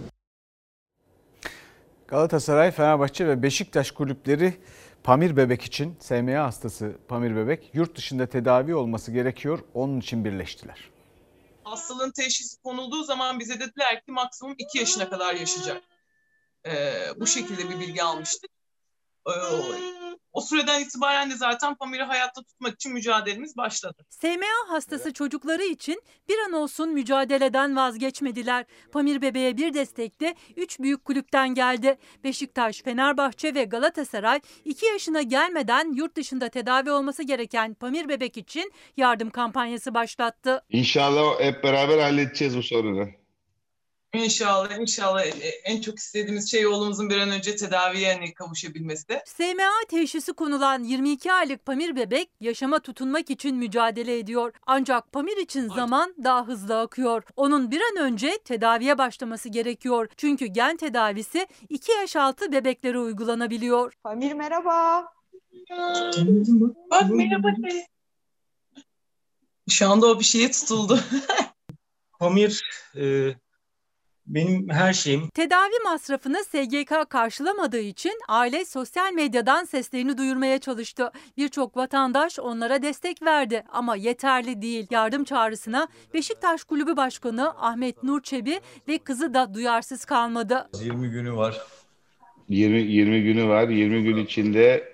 [2.07, 4.53] Galatasaray, Fenerbahçe ve Beşiktaş kulüpleri
[5.03, 9.59] Pamir Bebek için SMA hastası Pamir Bebek yurt dışında tedavi olması gerekiyor.
[9.73, 10.89] Onun için birleştiler.
[11.63, 15.81] Hastalığın teşhisi konulduğu zaman bize dediler ki maksimum 2 yaşına kadar yaşayacak.
[16.67, 18.51] Ee, bu şekilde bir bilgi almıştık.
[19.27, 19.31] Ee,
[20.33, 24.05] o süreden itibaren de zaten Pamir'i hayatta tutmak için mücadelemiz başladı.
[24.09, 28.65] SMA hastası çocukları için bir an olsun mücadeleden vazgeçmediler.
[28.91, 31.97] Pamir bebeğe bir destek de 3 büyük kulüpten geldi.
[32.23, 38.71] Beşiktaş, Fenerbahçe ve Galatasaray 2 yaşına gelmeden yurt dışında tedavi olması gereken Pamir bebek için
[38.97, 40.63] yardım kampanyası başlattı.
[40.69, 43.22] İnşallah hep beraber halledeceğiz bu sorunu.
[44.13, 45.25] İnşallah, inşallah
[45.63, 49.21] en çok istediğimiz şey oğlumuzun bir an önce tedaviye hani kavuşabilmesi.
[49.25, 54.53] SMA teşhisi konulan 22 aylık Pamir bebek yaşama tutunmak için mücadele ediyor.
[54.65, 57.23] Ancak Pamir için zaman daha hızlı akıyor.
[57.35, 60.07] Onun bir an önce tedaviye başlaması gerekiyor.
[60.17, 63.93] Çünkü gen tedavisi 2 yaş altı bebeklere uygulanabiliyor.
[64.03, 65.05] Pamir merhaba.
[66.91, 67.47] Bak merhaba.
[69.69, 70.99] Şu anda o bir şeye tutuldu.
[72.19, 72.61] Pamir
[72.95, 73.33] e,
[74.27, 75.29] benim her şeyim.
[75.29, 81.11] Tedavi masrafını SGK karşılamadığı için aile sosyal medyadan seslerini duyurmaya çalıştı.
[81.37, 84.87] Birçok vatandaş onlara destek verdi ama yeterli değil.
[84.91, 90.69] Yardım çağrısına Beşiktaş Kulübü Başkanı Ahmet Nur Çebi ve kızı da duyarsız kalmadı.
[90.81, 91.61] 20 günü var.
[92.49, 93.69] 20, 20 günü var.
[93.69, 94.93] 20 gün içinde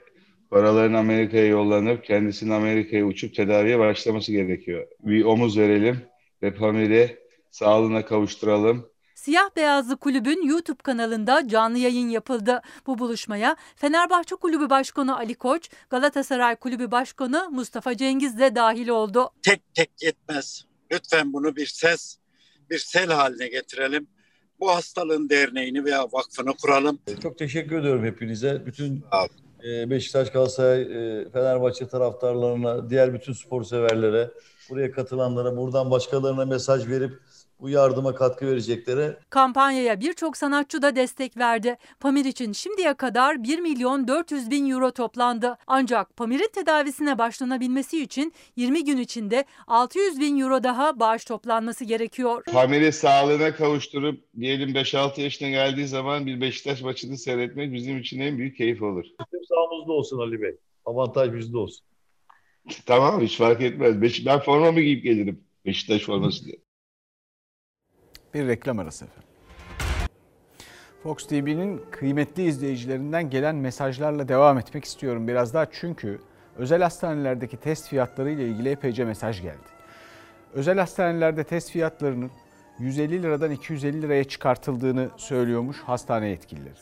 [0.50, 4.88] paraların Amerika'ya yollanıp kendisinin Amerika'ya uçup tedaviye başlaması gerekiyor.
[5.00, 6.02] Bir omuz verelim
[6.44, 7.18] ve Pamir'i
[7.52, 8.90] sağlığına kavuşturalım.
[9.20, 12.61] Siyah Beyazlı Kulübün YouTube kanalında canlı yayın yapıldı.
[12.88, 19.30] Bu buluşmaya Fenerbahçe Kulübü Başkanı Ali Koç, Galatasaray Kulübü Başkanı Mustafa Cengiz de dahil oldu.
[19.41, 20.65] Tek tek yetmez.
[20.91, 22.17] Lütfen bunu bir ses,
[22.70, 24.07] bir sel haline getirelim.
[24.59, 26.99] Bu hastalığın derneğini veya vakfını kuralım.
[27.24, 28.65] Çok teşekkür ediyorum hepinize.
[28.65, 29.03] Bütün
[29.63, 34.32] e, Beşiktaş, Galatasaray, e, Fenerbahçe taraftarlarına, diğer bütün spor severlere,
[34.70, 37.20] buraya katılanlara, buradan başkalarına mesaj verip
[37.60, 41.78] bu yardıma katkı vereceklere Kampanyaya birçok sanatçı da destek verdi.
[41.99, 45.57] Pamir için şimdiye kadar 1 milyon 400 bin euro toplandı.
[45.68, 52.43] Ancak Pamir'in tedavisine başlanabilmesi için 20 gün içinde 600 bin euro daha bağış toplanması gerekiyor.
[52.51, 58.38] Pamir'i sağlığına kavuşturup diyelim 5-6 yaşına geldiği zaman bir Beşiktaş maçını seyretmek bizim için en
[58.38, 59.05] büyük keyif olur.
[59.34, 60.55] Bizim sağımızda olsun Ali Bey.
[60.86, 61.86] Avantaj bizde olsun.
[62.86, 64.01] Tamam hiç fark etmez.
[64.01, 65.43] Beş, ben formamı giyip gelirim.
[65.66, 66.55] Beşiktaş forması diye.
[68.34, 69.30] Bir reklam arası efendim.
[71.04, 76.20] Fox TV'nin kıymetli izleyicilerinden gelen mesajlarla devam etmek istiyorum biraz daha çünkü
[76.58, 79.70] özel hastanelerdeki test fiyatları ile ilgili epeyce mesaj geldi.
[80.54, 82.32] Özel hastanelerde test fiyatlarının
[82.80, 86.74] 150 liradan 250 liraya çıkartıldığını söylüyormuş hastane yetkilileri.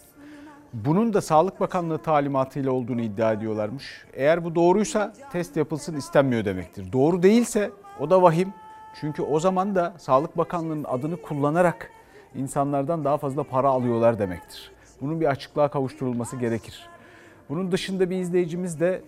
[0.74, 4.06] Bunun da Sağlık Bakanlığı talimatıyla olduğunu iddia ediyorlarmış.
[4.14, 6.92] Eğer bu doğruysa test yapılsın istenmiyor demektir.
[6.92, 8.54] Doğru değilse o da vahim.
[9.02, 11.92] Çünkü o zaman da Sağlık Bakanlığı'nın adını kullanarak
[12.36, 14.72] insanlardan daha fazla para alıyorlar demektir.
[15.02, 16.90] Bunun bir açıklığa kavuşturulması gerekir.
[17.50, 19.02] Bunun dışında bir izleyicimiz de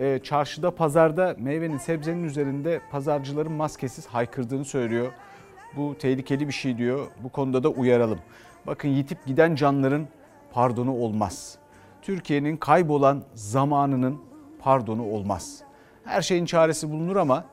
[0.00, 5.12] e, çarşıda, pazarda meyvenin, sebzenin üzerinde pazarcıların maskesiz haykırdığını söylüyor.
[5.76, 7.06] Bu tehlikeli bir şey diyor.
[7.22, 8.18] Bu konuda da uyaralım.
[8.66, 10.08] Bakın yitip giden canların
[10.52, 11.58] pardonu olmaz.
[12.02, 14.20] Türkiye'nin kaybolan zamanının
[14.58, 15.62] pardonu olmaz.
[16.04, 17.44] Her şeyin çaresi bulunur ama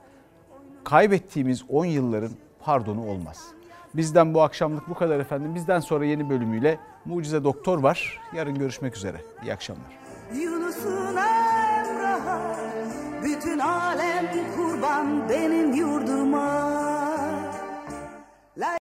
[0.83, 3.47] kaybettiğimiz 10 yılların pardonu olmaz.
[3.93, 5.55] Bizden bu akşamlık bu kadar efendim.
[5.55, 8.19] Bizden sonra yeni bölümüyle Mucize Doktor var.
[8.35, 9.17] Yarın görüşmek üzere.
[9.43, 9.99] İyi akşamlar.
[10.33, 12.55] Yunus'un Emrah'a
[13.23, 14.25] bütün alem
[14.55, 16.92] kurban benim yurduma.